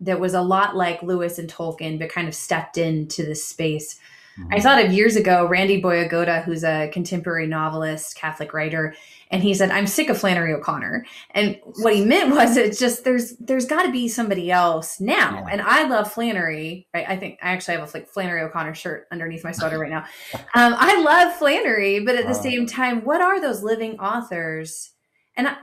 that 0.00 0.20
was 0.20 0.34
a 0.34 0.42
lot 0.42 0.76
like 0.76 1.02
Lewis 1.02 1.38
and 1.38 1.50
Tolkien, 1.50 1.98
but 1.98 2.10
kind 2.10 2.28
of 2.28 2.34
stepped 2.34 2.78
into 2.78 3.22
this 3.22 3.44
space. 3.44 3.98
Mm-hmm. 4.38 4.54
I 4.54 4.60
thought 4.60 4.84
of 4.84 4.92
years 4.92 5.16
ago, 5.16 5.46
Randy 5.46 5.82
Boyagoda, 5.82 6.44
who's 6.44 6.64
a 6.64 6.88
contemporary 6.92 7.46
novelist, 7.46 8.16
Catholic 8.16 8.52
writer, 8.52 8.94
and 9.30 9.42
he 9.42 9.54
said 9.54 9.70
i'm 9.70 9.86
sick 9.86 10.08
of 10.08 10.18
flannery 10.18 10.52
o'connor. 10.52 11.06
And 11.30 11.58
what 11.82 11.94
he 11.94 12.04
meant 12.04 12.30
was 12.34 12.56
it's 12.56 12.78
just 12.78 13.04
there's 13.04 13.36
there's 13.36 13.66
got 13.66 13.84
to 13.84 13.92
be 13.92 14.08
somebody 14.08 14.50
else 14.50 15.00
now. 15.00 15.44
Yeah. 15.46 15.52
and 15.52 15.62
i 15.62 15.86
love 15.88 16.12
flannery. 16.12 16.88
Right 16.92 17.06
i 17.08 17.16
think 17.16 17.38
i 17.42 17.50
actually 17.50 17.76
have 17.76 17.88
a 17.88 17.96
like 17.96 18.08
flannery 18.08 18.42
o'connor 18.42 18.74
shirt 18.74 19.06
underneath 19.12 19.44
my 19.44 19.52
sweater 19.52 19.78
right 19.78 19.90
now. 19.90 20.04
Um, 20.54 20.74
i 20.76 21.00
love 21.00 21.36
flannery 21.36 22.00
but 22.00 22.16
at 22.16 22.26
the 22.26 22.34
same 22.34 22.66
time 22.66 23.04
what 23.04 23.20
are 23.20 23.40
those 23.40 23.62
living 23.62 23.98
authors? 24.00 24.92
And 25.36 25.46
I, 25.48 25.56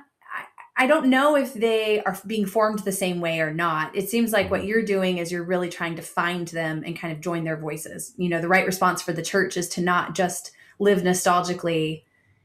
I 0.79 0.85
don't 0.85 1.09
know 1.09 1.35
if 1.35 1.55
they 1.55 2.03
are 2.03 2.17
being 2.27 2.45
formed 2.45 2.79
the 2.79 2.91
same 2.91 3.19
way 3.19 3.39
or 3.39 3.51
not. 3.51 3.95
It 3.95 4.09
seems 4.09 4.31
like 4.31 4.51
what 4.51 4.61
mm-hmm. 4.61 4.69
you're 4.69 4.83
doing 4.83 5.17
is 5.17 5.31
you're 5.31 5.43
really 5.43 5.69
trying 5.69 5.95
to 5.95 6.03
find 6.03 6.47
them 6.49 6.83
and 6.85 6.97
kind 6.97 7.11
of 7.11 7.19
join 7.19 7.43
their 7.43 7.57
voices. 7.57 8.13
You 8.17 8.29
know, 8.29 8.39
the 8.39 8.47
right 8.47 8.65
response 8.65 9.01
for 9.01 9.11
the 9.11 9.23
church 9.23 9.57
is 9.57 9.67
to 9.69 9.81
not 9.81 10.13
just 10.13 10.51
live 10.79 11.01
nostalgically 11.01 12.03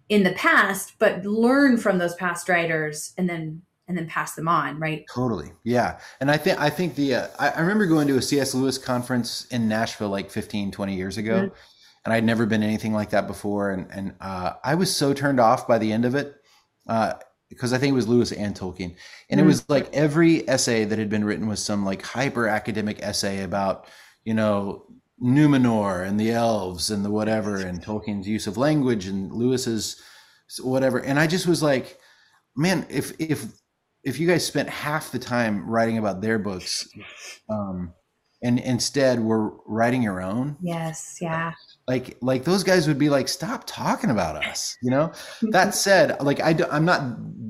in 0.08 0.22
the 0.22 0.32
past, 0.32 0.94
but 0.98 1.24
learn 1.26 1.76
from 1.76 1.98
those 1.98 2.14
past 2.14 2.48
writers 2.48 3.12
and 3.18 3.28
then 3.28 3.62
and 3.88 3.98
then 3.98 4.06
pass 4.06 4.34
them 4.34 4.48
on, 4.48 4.78
right? 4.78 5.04
Totally, 5.12 5.52
yeah. 5.64 5.98
And 6.20 6.30
I 6.30 6.38
think 6.38 6.58
I 6.58 6.70
think 6.70 6.94
the 6.94 7.16
uh, 7.16 7.28
I, 7.38 7.50
I, 7.50 7.60
remember 7.60 7.84
going 7.84 8.08
to 8.08 8.16
a 8.16 8.22
C.S. 8.22 8.54
Lewis 8.54 8.78
conference 8.78 9.46
in 9.50 9.68
Nashville 9.68 10.08
like 10.08 10.30
15, 10.30 10.70
20 10.70 10.94
years 10.94 11.18
ago, 11.18 11.34
mm-hmm. 11.34 11.54
and 12.04 12.14
I'd 12.14 12.24
never 12.24 12.46
been 12.46 12.62
anything 12.62 12.94
like 12.94 13.10
that 13.10 13.26
before, 13.26 13.70
and 13.70 13.90
and 13.90 14.14
uh, 14.20 14.54
I 14.64 14.76
was 14.76 14.94
so 14.94 15.12
turned 15.12 15.40
off 15.40 15.68
by 15.68 15.78
the 15.78 15.92
end 15.92 16.06
of 16.06 16.14
it. 16.14 16.36
Uh, 16.86 17.14
because 17.54 17.72
I 17.72 17.78
think 17.78 17.92
it 17.92 17.96
was 17.96 18.08
Lewis 18.08 18.32
and 18.32 18.54
Tolkien, 18.54 18.96
and 19.30 19.38
mm-hmm. 19.38 19.40
it 19.40 19.44
was 19.44 19.68
like 19.68 19.92
every 19.92 20.48
essay 20.48 20.84
that 20.84 20.98
had 20.98 21.10
been 21.10 21.24
written 21.24 21.46
was 21.46 21.62
some 21.62 21.84
like 21.84 22.02
hyper 22.02 22.48
academic 22.48 23.02
essay 23.02 23.42
about 23.42 23.86
you 24.24 24.34
know 24.34 24.86
Numenor 25.22 26.06
and 26.06 26.18
the 26.18 26.32
elves 26.32 26.90
and 26.90 27.04
the 27.04 27.10
whatever 27.10 27.56
and 27.56 27.84
Tolkien's 27.84 28.26
use 28.26 28.46
of 28.46 28.56
language 28.56 29.06
and 29.06 29.32
Lewis's 29.32 30.00
whatever. 30.60 30.98
And 30.98 31.18
I 31.18 31.26
just 31.26 31.46
was 31.46 31.62
like, 31.62 31.98
man, 32.56 32.86
if 32.90 33.12
if 33.20 33.46
if 34.04 34.18
you 34.18 34.26
guys 34.26 34.44
spent 34.44 34.68
half 34.68 35.12
the 35.12 35.18
time 35.18 35.68
writing 35.68 35.98
about 35.98 36.20
their 36.20 36.38
books, 36.38 36.88
um, 37.48 37.94
and 38.42 38.58
instead 38.58 39.20
were 39.20 39.54
writing 39.66 40.02
your 40.02 40.20
own, 40.20 40.56
yes, 40.60 41.18
yeah, 41.20 41.52
like 41.86 42.16
like 42.20 42.42
those 42.42 42.64
guys 42.64 42.88
would 42.88 42.98
be 42.98 43.08
like, 43.08 43.28
stop 43.28 43.62
talking 43.64 44.10
about 44.10 44.44
us, 44.44 44.76
you 44.82 44.90
know. 44.90 45.12
that 45.50 45.74
said, 45.74 46.20
like 46.20 46.40
I 46.40 46.52
do, 46.52 46.66
I'm 46.70 46.84
not 46.84 47.02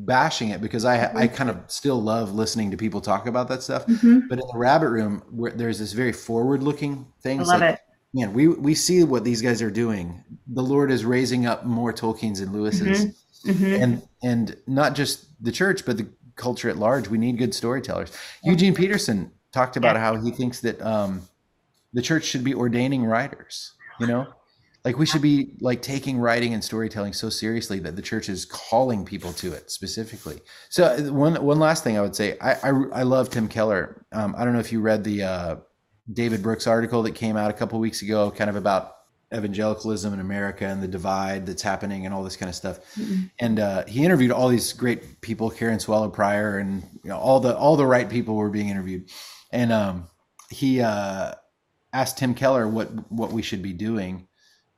bashing 0.05 0.51
it 0.51 0.61
because 0.61 0.85
I 0.85 1.13
I 1.15 1.27
kind 1.27 1.51
of 1.51 1.59
still 1.69 2.01
love 2.01 2.35
listening 2.35 2.71
to 2.71 2.77
people 2.77 3.01
talk 3.01 3.27
about 3.27 3.49
that 3.49 3.63
stuff. 3.63 3.87
Mm-hmm. 3.87 4.29
But 4.29 4.39
in 4.39 4.47
the 4.53 4.59
rabbit 4.59 4.91
room, 4.91 5.23
where 5.31 5.53
there's 5.53 5.79
this 5.79 5.93
very 5.93 6.13
forward 6.13 6.63
looking 6.63 7.07
thing. 7.23 7.41
I 7.41 7.45
love 7.45 7.61
like, 7.61 7.75
it. 7.75 7.81
Man, 8.15 8.33
we 8.33 8.49
we 8.49 8.75
see 8.75 9.05
what 9.05 9.25
these 9.25 9.41
guys 9.41 9.63
are 9.63 9.71
doing. 9.71 10.23
The 10.47 10.63
Lord 10.63 10.91
is 10.91 11.05
raising 11.05 11.47
up 11.47 11.65
more 11.65 11.93
Tolkien's 11.93 12.41
and 12.41 12.53
Lewis's, 12.53 13.07
mm-hmm. 13.47 13.51
Mm-hmm. 13.51 13.83
and 13.83 14.09
and 14.23 14.57
not 14.67 14.95
just 14.95 15.27
the 15.43 15.53
church, 15.53 15.87
but 15.87 15.97
the 15.97 16.07
culture 16.37 16.69
at 16.69 16.77
large. 16.77 17.09
We 17.09 17.19
need 17.19 17.39
good 17.39 17.55
storytellers. 17.55 18.13
Eugene 18.45 18.75
Peterson 18.75 19.31
talked 19.53 19.77
about 19.77 19.97
yeah. 19.97 20.03
how 20.03 20.17
he 20.17 20.31
thinks 20.31 20.61
that 20.61 20.81
um, 20.83 21.23
the 21.93 22.03
church 22.03 22.25
should 22.25 22.45
be 22.45 22.55
ordaining 22.55 23.05
writers. 23.05 23.73
You 24.01 24.07
know, 24.07 24.27
like 24.85 24.99
we 24.99 25.07
should 25.07 25.23
be 25.23 25.53
like 25.61 25.81
taking 25.81 26.19
writing 26.19 26.55
and 26.55 26.63
storytelling 26.63 27.13
so 27.13 27.29
seriously 27.29 27.79
that 27.81 27.95
the 27.95 28.03
church 28.03 28.29
is 28.29 28.45
calling 28.45 29.05
people 29.05 29.33
to 29.35 29.53
it 29.53 29.71
specifically. 29.71 30.41
So 30.71 30.85
uh, 30.85 31.13
one 31.13 31.43
one 31.43 31.59
last 31.59 31.85
thing 31.85 31.97
i 31.97 32.01
would 32.01 32.17
say. 32.17 32.37
I 32.41 32.55
i, 32.55 32.69
I 32.69 33.03
love 33.03 33.31
tim 33.31 33.49
keller. 33.49 34.05
Um, 34.13 34.35
i 34.37 34.45
don't 34.45 34.53
know 34.53 34.61
if 34.61 34.73
you 34.73 34.81
read 34.81 35.05
the 35.05 35.23
uh, 35.23 35.57
david 36.13 36.43
brooks 36.43 36.67
article 36.67 37.03
that 37.05 37.15
came 37.15 37.37
out 37.37 37.51
a 37.51 37.55
couple 37.55 37.79
weeks 37.79 38.03
ago 38.03 38.31
kind 38.31 38.51
of 38.51 38.57
about 38.57 38.97
evangelicalism 39.35 40.13
in 40.13 40.21
america 40.21 40.67
and 40.67 40.83
the 40.83 40.89
divide 40.89 41.47
that's 41.47 41.63
happening 41.63 42.05
and 42.05 42.15
all 42.15 42.23
this 42.23 42.37
kind 42.37 42.51
of 42.51 42.55
stuff. 42.55 42.81
Mm-hmm. 42.97 43.23
and 43.39 43.61
uh, 43.61 43.85
he 43.87 44.05
interviewed 44.05 44.31
all 44.31 44.49
these 44.49 44.73
great 44.73 45.21
people 45.21 45.49
karen 45.49 45.79
swallow 45.79 46.11
prior 46.11 46.59
and 46.59 46.83
you 47.03 47.11
know 47.11 47.19
all 47.19 47.41
the 47.41 47.57
all 47.57 47.77
the 47.77 47.87
right 47.87 48.09
people 48.09 48.35
were 48.35 48.51
being 48.51 48.69
interviewed. 48.69 49.09
And 49.53 49.71
um, 49.71 50.09
he 50.51 50.81
uh, 50.81 51.35
asked 51.93 52.19
Tim 52.19 52.35
Keller 52.35 52.67
what 52.67 52.89
what 53.13 53.33
we 53.33 53.43
should 53.43 53.63
be 53.63 53.73
doing 53.73 54.29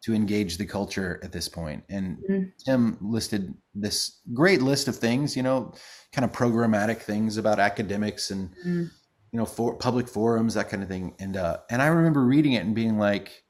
to 0.05 0.15
engage 0.15 0.59
the 0.59 0.67
culture 0.67 1.19
at 1.23 1.33
this 1.33 1.49
point, 1.49 1.83
and 1.89 2.19
Mhm. 2.29 2.53
Tim 2.65 2.99
listed 3.01 3.55
this 3.75 4.21
great 4.35 4.61
list 4.61 4.87
of 4.87 4.97
things, 4.97 5.35
you 5.35 5.43
know, 5.43 5.73
kind 6.13 6.25
of 6.27 6.33
programmatic 6.33 6.99
things 6.99 7.39
about 7.39 7.59
academics 7.59 8.31
and 8.31 8.51
Mm. 8.67 8.91
you 9.33 9.39
know 9.39 9.47
for 9.47 9.75
public 9.77 10.07
forums, 10.07 10.55
that 10.55 10.69
kind 10.69 10.83
of 10.83 10.89
thing. 10.89 11.15
And 11.19 11.37
uh, 11.37 11.59
and 11.71 11.81
I 11.81 11.87
remember 11.87 12.23
reading 12.25 12.53
it 12.53 12.65
and 12.67 12.75
being 12.75 12.99
like, 12.99 13.45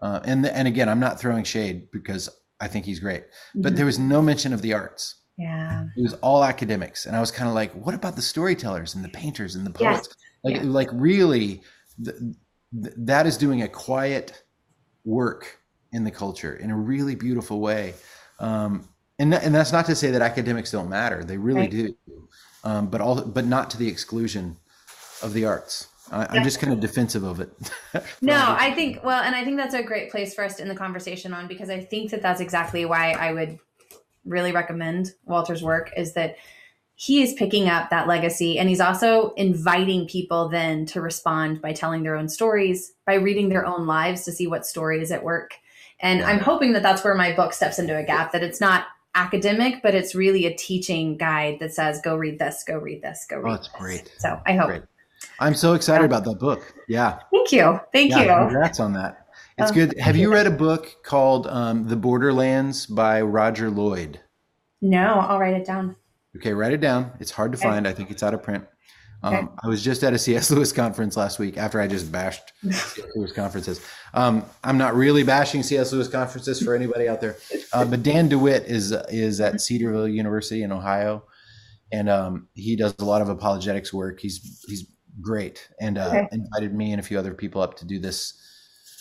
uh, 0.00 0.20
and 0.24 0.46
and 0.46 0.66
again, 0.66 0.88
I'm 0.88 0.98
not 1.00 1.20
throwing 1.20 1.44
shade 1.44 1.90
because 1.92 2.28
I 2.58 2.68
think 2.68 2.86
he's 2.86 2.98
great, 3.00 3.24
but 3.54 3.72
Mhm. 3.72 3.76
there 3.76 3.86
was 3.86 3.98
no 3.98 4.22
mention 4.22 4.52
of 4.52 4.62
the 4.62 4.72
arts. 4.72 5.16
yeah. 5.38 5.86
It 5.96 6.02
was 6.02 6.12
all 6.14 6.44
academics, 6.44 7.06
and 7.06 7.16
I 7.16 7.20
was 7.20 7.30
kind 7.30 7.48
of 7.48 7.54
like, 7.54 7.72
what 7.74 7.94
about 7.94 8.16
the 8.16 8.22
storytellers 8.22 8.94
and 8.94 9.02
the 9.04 9.08
painters 9.08 9.54
and 9.56 9.66
the 9.66 9.72
Yes. 9.80 10.06
poets? 10.06 10.16
Like, 10.44 10.56
Yeah. 10.56 10.62
like 10.64 10.88
really, 10.92 11.62
th- 12.04 12.16
th- 12.82 12.94
that 12.98 13.26
is 13.26 13.36
doing 13.38 13.62
a 13.62 13.68
quiet 13.68 14.44
work 15.04 15.58
in 15.92 16.04
the 16.04 16.10
culture 16.10 16.54
in 16.56 16.70
a 16.70 16.76
really 16.76 17.14
beautiful 17.14 17.60
way. 17.60 17.94
Um, 18.38 18.88
and 19.18 19.32
and 19.34 19.54
that's 19.54 19.72
not 19.72 19.86
to 19.86 19.94
say 19.94 20.10
that 20.10 20.22
academics 20.22 20.70
don't 20.70 20.88
matter; 20.88 21.22
they 21.22 21.36
really 21.36 21.60
Right. 21.62 21.70
do, 21.70 21.96
um, 22.64 22.88
but 22.88 23.00
all 23.00 23.20
but 23.22 23.44
not 23.44 23.70
to 23.70 23.78
the 23.78 23.88
exclusion 23.88 24.56
of 25.22 25.32
the 25.32 25.44
arts. 25.44 25.88
I, 26.10 26.26
I'm 26.30 26.44
just 26.44 26.60
kind 26.60 26.72
of 26.72 26.80
defensive 26.80 27.22
of 27.22 27.40
it. 27.40 27.50
No, 28.22 28.34
I 28.36 28.72
think 28.72 29.04
well, 29.04 29.22
and 29.22 29.34
I 29.34 29.44
think 29.44 29.56
that's 29.56 29.74
a 29.74 29.82
great 29.82 30.10
place 30.10 30.34
for 30.34 30.44
us 30.44 30.56
to 30.56 30.62
end 30.62 30.70
the 30.70 30.74
conversation 30.74 31.34
on 31.34 31.46
because 31.46 31.68
I 31.70 31.80
think 31.80 32.10
that 32.10 32.22
that's 32.22 32.40
exactly 32.40 32.84
why 32.84 33.12
I 33.12 33.32
would 33.32 33.58
really 34.24 34.52
recommend 34.52 35.12
Walter's 35.26 35.62
work 35.62 35.92
is 35.96 36.14
that 36.14 36.36
he 36.94 37.22
is 37.22 37.34
picking 37.34 37.68
up 37.68 37.90
that 37.90 38.06
legacy 38.06 38.58
and 38.58 38.68
he's 38.68 38.80
also 38.80 39.34
inviting 39.34 40.06
people 40.06 40.48
then 40.48 40.86
to 40.86 41.00
respond 41.00 41.60
by 41.60 41.72
telling 41.72 42.02
their 42.02 42.16
own 42.16 42.28
stories, 42.28 42.92
by 43.06 43.14
reading 43.14 43.48
their 43.48 43.66
own 43.66 43.86
lives 43.86 44.24
to 44.24 44.32
see 44.32 44.46
what 44.46 44.64
story 44.64 45.02
is 45.02 45.10
at 45.10 45.24
work. 45.24 45.54
And 46.02 46.20
Yeah. 46.20 46.28
I'm 46.28 46.40
hoping 46.40 46.72
that 46.74 46.82
that's 46.82 47.02
where 47.04 47.14
my 47.14 47.32
book 47.32 47.52
steps 47.52 47.78
into 47.78 47.96
a 47.96 48.02
gap 48.02 48.32
that 48.32 48.42
it's 48.42 48.60
not 48.60 48.86
academic, 49.14 49.82
but 49.82 49.94
it's 49.94 50.14
really 50.14 50.46
a 50.46 50.54
teaching 50.54 51.16
guide 51.16 51.58
that 51.60 51.72
says 51.72 52.00
go 52.02 52.16
read 52.16 52.38
this, 52.38 52.64
go 52.66 52.76
read 52.76 53.02
this, 53.02 53.26
go 53.28 53.36
read 53.38 53.48
Oh, 53.50 53.54
that's 53.54 53.68
this. 53.68 53.80
great. 53.80 54.12
So 54.18 54.40
I 54.46 54.54
hope. 54.54 54.68
Great. 54.68 54.82
I'm 55.38 55.54
so 55.54 55.74
excited 55.74 56.04
about 56.04 56.24
that 56.24 56.38
book. 56.38 56.74
Yeah. 56.88 57.18
Thank 57.32 57.52
you. 57.52 57.78
Thank 57.92 58.10
yeah, 58.10 58.22
you. 58.22 58.48
Congrats 58.48 58.80
on 58.80 58.92
that. 58.94 59.26
It's 59.58 59.70
Oh, 59.70 59.74
good. 59.74 59.98
Have 59.98 60.16
you 60.16 60.32
read 60.32 60.46
a 60.46 60.50
book 60.50 60.96
called 61.04 61.46
um, 61.46 61.86
The 61.86 61.96
Borderlands 61.96 62.86
by 62.86 63.20
Roger 63.20 63.70
Lloyd? 63.70 64.18
No, 64.80 65.04
I'll 65.20 65.38
write 65.38 65.54
it 65.54 65.64
down. 65.66 65.94
Okay, 66.36 66.52
write 66.54 66.72
it 66.72 66.80
down. 66.80 67.12
It's 67.20 67.30
hard 67.30 67.52
to 67.52 67.58
find. 67.58 67.86
I 67.86 67.92
think 67.92 68.10
it's 68.10 68.22
out 68.22 68.34
of 68.34 68.42
print. 68.42 68.64
Um, 69.22 69.50
I 69.62 69.68
was 69.68 69.82
just 69.84 70.02
at 70.02 70.12
a 70.12 70.18
C.S. 70.18 70.50
Lewis 70.54 70.72
conference 70.72 71.16
last 71.16 71.38
week 71.38 71.56
after 71.56 71.80
I 71.80 71.86
just 71.86 72.10
bashed 72.10 72.52
C.S. 72.62 73.00
Lewis 73.14 73.32
conferences. 73.32 73.80
Um, 74.14 74.44
I'm 74.64 74.78
not 74.78 74.94
really 74.94 75.22
bashing 75.22 75.62
C.S. 75.62 75.92
Lewis 75.92 76.08
conferences 76.08 76.60
for 76.60 76.74
anybody 76.74 77.08
out 77.08 77.20
there, 77.20 77.36
uh, 77.72 77.84
but 77.84 78.02
Dan 78.02 78.28
DeWitt 78.28 78.64
is 78.64 78.92
is 79.08 79.40
at 79.40 79.60
Cedarville 79.60 80.08
University 80.08 80.62
in 80.62 80.72
Ohio, 80.72 81.24
and 81.92 82.08
um, 82.08 82.48
he 82.54 82.76
does 82.76 82.94
a 82.98 83.04
lot 83.04 83.22
of 83.22 83.28
apologetics 83.28 83.92
work. 83.92 84.20
He's 84.20 84.62
he's 84.66 84.86
great, 85.20 85.68
and 85.80 85.98
uh, 85.98 86.08
Okay. 86.08 86.28
invited 86.32 86.74
me 86.74 86.92
and 86.92 87.00
a 87.00 87.02
few 87.02 87.18
other 87.18 87.34
people 87.34 87.60
up 87.62 87.76
to 87.78 87.84
do 87.86 87.98
this 87.98 88.38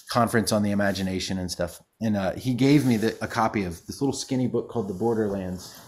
conference 0.09 0.51
on 0.51 0.61
the 0.61 0.71
imagination 0.71 1.37
and 1.39 1.49
stuff. 1.49 1.81
And 2.01 2.17
uh, 2.17 2.33
he 2.33 2.53
gave 2.53 2.85
me 2.85 2.97
the, 2.97 3.15
a 3.21 3.27
copy 3.27 3.63
of 3.63 3.85
this 3.87 4.01
little 4.01 4.13
skinny 4.13 4.45
book 4.47 4.69
called 4.69 4.89
The 4.89 4.93
Borderlands. 4.93 5.79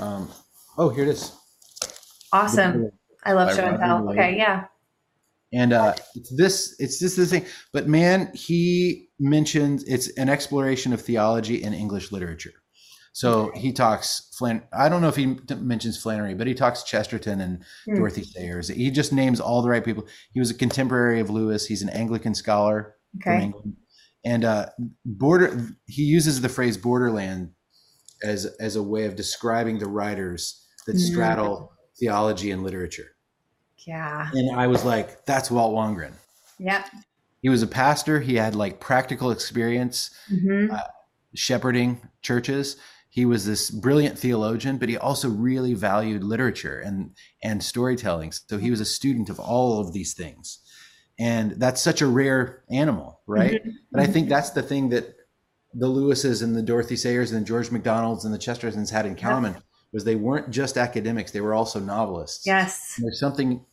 Um, 0.00 0.28
oh, 0.76 0.88
here 0.88 1.04
it 1.04 1.10
is. 1.10 1.32
Awesome. 2.32 2.90
I 3.24 3.32
love 3.32 3.54
show 3.54 3.66
and 3.66 3.78
tell. 3.78 4.08
Okay, 4.10 4.36
yeah. 4.36 4.66
And 5.52 5.72
uh, 5.72 5.94
it's 6.14 6.34
this, 6.36 6.76
it's 6.78 6.98
just 6.98 7.16
this 7.16 7.30
thing. 7.30 7.46
But 7.72 7.88
man, 7.88 8.30
he 8.34 9.08
mentions 9.18 9.82
it's 9.84 10.08
an 10.18 10.28
exploration 10.28 10.92
of 10.92 11.00
theology 11.00 11.62
and 11.64 11.74
English 11.74 12.12
literature. 12.12 12.52
So 13.14 13.50
he 13.56 13.72
talks 13.72 14.30
Flan. 14.38 14.62
I 14.72 14.88
don't 14.88 15.00
know 15.02 15.08
if 15.08 15.16
he 15.16 15.38
mentions 15.58 16.00
Flannery, 16.00 16.34
but 16.34 16.46
he 16.46 16.54
talks 16.54 16.82
Chesterton 16.84 17.40
and 17.40 17.64
Hmm. 17.86 17.96
Dorothy 17.96 18.22
Sayers. 18.22 18.68
He 18.68 18.90
just 18.90 19.12
names 19.12 19.40
all 19.40 19.62
the 19.62 19.68
right 19.70 19.84
people. 19.84 20.06
He 20.32 20.38
was 20.38 20.50
a 20.50 20.54
contemporary 20.54 21.18
of 21.18 21.28
Lewis. 21.30 21.66
He's 21.66 21.82
an 21.82 21.88
Anglican 21.88 22.34
scholar 22.34 22.94
from 23.22 23.32
Okay. 23.32 23.44
England. 23.46 23.76
And 24.24 24.44
uh, 24.44 24.66
border, 25.04 25.66
he 25.86 26.02
uses 26.02 26.40
the 26.42 26.48
phrase 26.48 26.76
borderland 26.76 27.52
as 28.22 28.44
as 28.60 28.76
a 28.76 28.82
way 28.82 29.04
of 29.06 29.16
describing 29.16 29.78
the 29.78 29.88
writers 29.88 30.64
that 30.86 30.96
Mm. 30.96 31.00
straddle 31.10 31.72
theology 31.98 32.50
and 32.50 32.62
literature. 32.62 33.16
Yeah. 33.86 34.30
And 34.32 34.58
I 34.58 34.66
was 34.66 34.84
like, 34.84 35.24
that's 35.24 35.50
Walt 35.50 35.74
Wangerin. 35.74 36.12
Yep. 36.58 36.86
He 37.40 37.48
was 37.48 37.62
a 37.62 37.66
pastor. 37.66 38.20
He 38.20 38.34
had 38.34 38.54
like 38.54 38.80
practical 38.80 39.30
experience 39.30 40.10
hmm 40.28 40.66
shepherding 41.34 42.00
churches. 42.22 42.78
He 43.10 43.26
was 43.26 43.44
this 43.44 43.70
brilliant 43.70 44.18
theologian, 44.18 44.78
but 44.78 44.88
he 44.88 44.96
also 44.96 45.28
really 45.28 45.74
valued 45.74 46.24
literature 46.24 46.80
and 46.80 47.10
and 47.42 47.62
storytelling. 47.62 48.32
So 48.32 48.56
he 48.58 48.70
was 48.70 48.80
a 48.80 48.86
student 48.86 49.28
of 49.28 49.38
all 49.38 49.78
of 49.78 49.92
these 49.92 50.14
things. 50.14 50.58
And 51.18 51.52
that's 51.52 51.82
such 51.82 52.00
a 52.00 52.06
rare 52.06 52.64
animal, 52.70 53.20
right? 53.26 53.62
Mhm. 53.64 53.72
But 53.92 54.00
I 54.02 54.06
think 54.06 54.28
that's 54.28 54.50
the 54.50 54.62
thing 54.62 54.88
that 54.90 55.16
the 55.74 55.88
Lewises 55.88 56.42
and 56.42 56.56
the 56.56 56.62
Dorothy 56.62 56.96
Sayers 56.96 57.30
and 57.30 57.42
the 57.42 57.46
George 57.46 57.70
MacDonalds 57.70 58.24
and 58.24 58.32
the 58.32 58.38
Chestertons 58.38 58.90
had 58.90 59.04
in 59.04 59.16
common 59.16 59.56
was 59.92 60.04
they 60.04 60.16
weren't 60.16 60.50
just 60.50 60.76
academics, 60.76 61.30
they 61.30 61.40
were 61.40 61.54
also 61.54 61.80
novelists. 61.80 62.46
Yes. 62.46 62.94
There's 62.98 63.18
something 63.20 63.64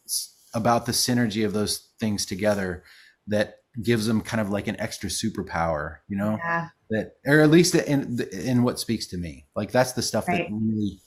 about 0.53 0.85
the 0.85 0.91
synergy 0.91 1.45
of 1.45 1.53
those 1.53 1.89
things 1.99 2.25
together 2.25 2.83
that 3.27 3.57
gives 3.83 4.05
them 4.05 4.21
kind 4.21 4.39
of 4.39 4.49
like 4.49 4.67
an 4.67 4.79
extra 4.79 5.09
superpower, 5.09 5.97
you 6.07 6.15
know? 6.17 6.37
Yeah. 6.37 6.69
That 6.91 7.15
or 7.25 7.41
at 7.41 7.49
least 7.49 7.75
in 7.75 8.19
in 8.31 8.63
what 8.63 8.79
speaks 8.79 9.07
to 9.07 9.17
me. 9.17 9.47
Like 9.55 9.71
that's 9.71 9.93
the 9.93 10.01
stuff 10.01 10.27
Right. 10.27 10.47
that 10.49 10.55
really 10.55 10.99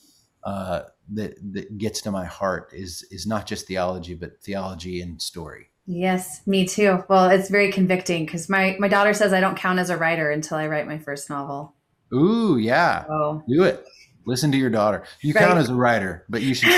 uh 0.45 0.83
that 1.15 1.35
that 1.53 1.79
gets 1.79 2.01
to 2.03 2.11
my 2.11 2.25
heart 2.27 2.73
is 2.75 3.07
is 3.11 3.27
not 3.27 3.47
just 3.47 3.67
theology 3.67 4.15
but 4.15 4.43
theology 4.43 5.01
and 5.01 5.23
story. 5.23 5.69
Yes, 5.87 6.43
me 6.47 6.67
too. 6.67 7.03
Well, 7.09 7.31
it's 7.31 7.49
very 7.49 7.73
convicting 7.73 8.27
because 8.27 8.49
my 8.51 8.77
my 8.79 8.89
daughter 8.89 9.15
says 9.15 9.33
I 9.33 9.41
don't 9.41 9.57
count 9.57 9.79
as 9.79 9.89
a 9.89 9.97
writer 9.97 10.31
until 10.31 10.59
I 10.59 10.67
write 10.67 10.87
my 10.87 10.99
first 10.99 11.31
novel. 11.31 11.75
Ooh, 12.13 12.59
yeah. 12.59 13.05
Oh. 13.09 13.43
Do 13.49 13.63
it. 13.63 13.87
Listen 14.29 14.53
to 14.53 14.59
your 14.59 14.71
daughter. 14.71 15.05
You 15.23 15.33
Right. 15.35 15.45
count 15.47 15.59
as 15.59 15.69
a 15.71 15.75
writer, 15.75 16.25
but 16.29 16.43
you 16.43 16.55
should. 16.55 16.69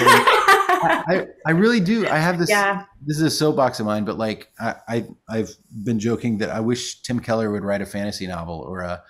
I, 0.82 1.04
I, 1.08 1.26
I 1.46 1.50
really 1.50 1.80
do. 1.80 2.06
I 2.06 2.16
have 2.16 2.38
this. 2.38 2.48
yeah. 2.48 2.84
This 3.04 3.16
is 3.18 3.22
a 3.24 3.30
soapbox 3.30 3.80
of 3.80 3.86
mine, 3.86 4.04
but 4.04 4.16
like 4.16 4.48
I, 4.58 4.74
I, 4.88 5.06
I've 5.28 5.50
been 5.84 5.98
joking 5.98 6.38
that 6.38 6.50
I 6.50 6.60
wish 6.60 7.02
Tim 7.02 7.20
Keller 7.20 7.50
would 7.50 7.64
write 7.64 7.82
a 7.82 7.86
fantasy 7.86 8.26
novel 8.26 8.60
or 8.60 8.80
a, 8.80 9.02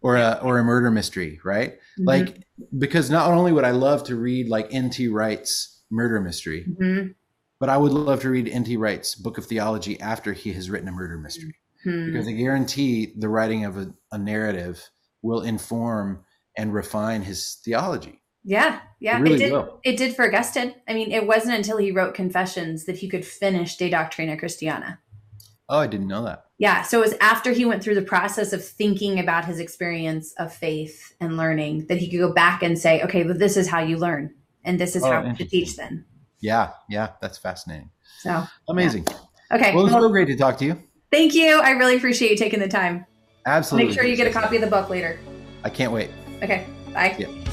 or 0.00 0.16
a, 0.16 0.40
or 0.42 0.58
a 0.58 0.64
murder 0.64 0.90
mystery, 0.90 1.38
right? 1.44 1.74
Mhm. 2.00 2.06
Like 2.06 2.42
because 2.78 3.10
not 3.10 3.30
only 3.30 3.52
would 3.52 3.64
I 3.64 3.70
love 3.70 4.02
to 4.04 4.16
read 4.16 4.48
like 4.48 4.68
N.T. 4.72 5.08
Wright's 5.08 5.82
murder 5.90 6.20
mystery, 6.20 6.66
Mhm. 6.80 7.14
but 7.60 7.68
I 7.68 7.76
would 7.76 7.92
love 7.92 8.20
to 8.22 8.30
read 8.30 8.48
N.T. 8.48 8.76
Wright's 8.78 9.14
book 9.14 9.38
of 9.38 9.44
theology 9.46 10.00
after 10.00 10.32
he 10.32 10.52
has 10.54 10.68
written 10.70 10.88
a 10.88 10.92
murder 10.92 11.18
mystery 11.18 11.54
Hmm. 11.84 12.06
because 12.06 12.26
I 12.26 12.32
guarantee 12.32 13.12
the 13.16 13.28
writing 13.28 13.64
of 13.66 13.76
a, 13.76 13.92
a 14.10 14.18
narrative 14.18 14.82
will 15.22 15.42
inform 15.42 16.23
and 16.56 16.72
refine 16.72 17.22
his 17.22 17.58
theology. 17.64 18.20
Yeah, 18.44 18.80
yeah, 19.00 19.18
It 19.18 19.22
really 19.22 19.34
it 19.36 19.38
did. 19.38 19.52
will. 19.52 19.80
It 19.84 19.96
did 19.96 20.14
for 20.14 20.26
Augustine. 20.26 20.74
I 20.86 20.92
mean, 20.94 21.10
it 21.12 21.26
wasn't 21.26 21.54
until 21.56 21.78
he 21.78 21.90
wrote 21.92 22.14
Confessions 22.14 22.84
that 22.84 22.98
he 22.98 23.08
could 23.08 23.24
finish 23.24 23.76
De 23.76 23.90
Doctrina 23.90 24.38
Christiana. 24.38 25.00
Oh, 25.68 25.78
I 25.78 25.86
didn't 25.86 26.08
know 26.08 26.24
that. 26.24 26.44
Yeah, 26.58 26.82
so 26.82 26.98
it 26.98 27.06
was 27.06 27.14
after 27.22 27.52
he 27.52 27.64
went 27.64 27.82
through 27.82 27.94
the 27.94 28.02
process 28.02 28.52
of 28.52 28.62
thinking 28.64 29.18
about 29.18 29.46
his 29.46 29.58
experience 29.58 30.34
of 30.38 30.52
faith 30.54 31.14
and 31.20 31.36
learning 31.38 31.86
that 31.88 31.96
he 31.98 32.10
could 32.10 32.18
go 32.20 32.32
back 32.34 32.62
and 32.62 32.78
say, 32.78 33.02
okay, 33.02 33.22
but 33.22 33.38
this 33.38 33.56
is 33.56 33.66
how 33.66 33.80
you 33.80 33.96
learn, 33.96 34.32
and 34.62 34.78
this 34.78 34.94
is 34.94 35.02
Oh, 35.02 35.10
how 35.10 35.22
to 35.22 35.44
teach. 35.46 35.74
Then, 35.76 36.04
Yeah, 36.40 36.70
yeah, 36.90 37.12
that's 37.22 37.38
fascinating. 37.38 37.90
so 38.20 38.44
Amazing. 38.68 39.06
okay. 39.52 39.72
Well, 39.74 39.80
it 39.80 39.84
was 39.84 39.92
well, 39.94 40.02
so 40.02 40.08
great 40.10 40.26
to 40.28 40.36
talk 40.36 40.58
to 40.58 40.66
you. 40.66 40.80
thank 41.10 41.34
you. 41.34 41.60
I 41.60 41.70
really 41.70 41.96
appreciate 41.96 42.30
you 42.30 42.36
taking 42.36 42.60
the 42.60 42.68
time. 42.68 43.06
Absolutely. 43.46 43.86
Make 43.88 43.94
sure 43.96 44.04
you 44.04 44.16
get 44.16 44.26
a 44.26 44.30
copy 44.32 44.56
of 44.56 44.62
the 44.62 44.68
book 44.68 44.90
later. 44.90 45.18
I 45.64 45.70
can't 45.70 45.92
wait. 45.92 46.10
Okay, 46.44 46.66
bye. 46.92 47.16
Yeah. 47.18 47.43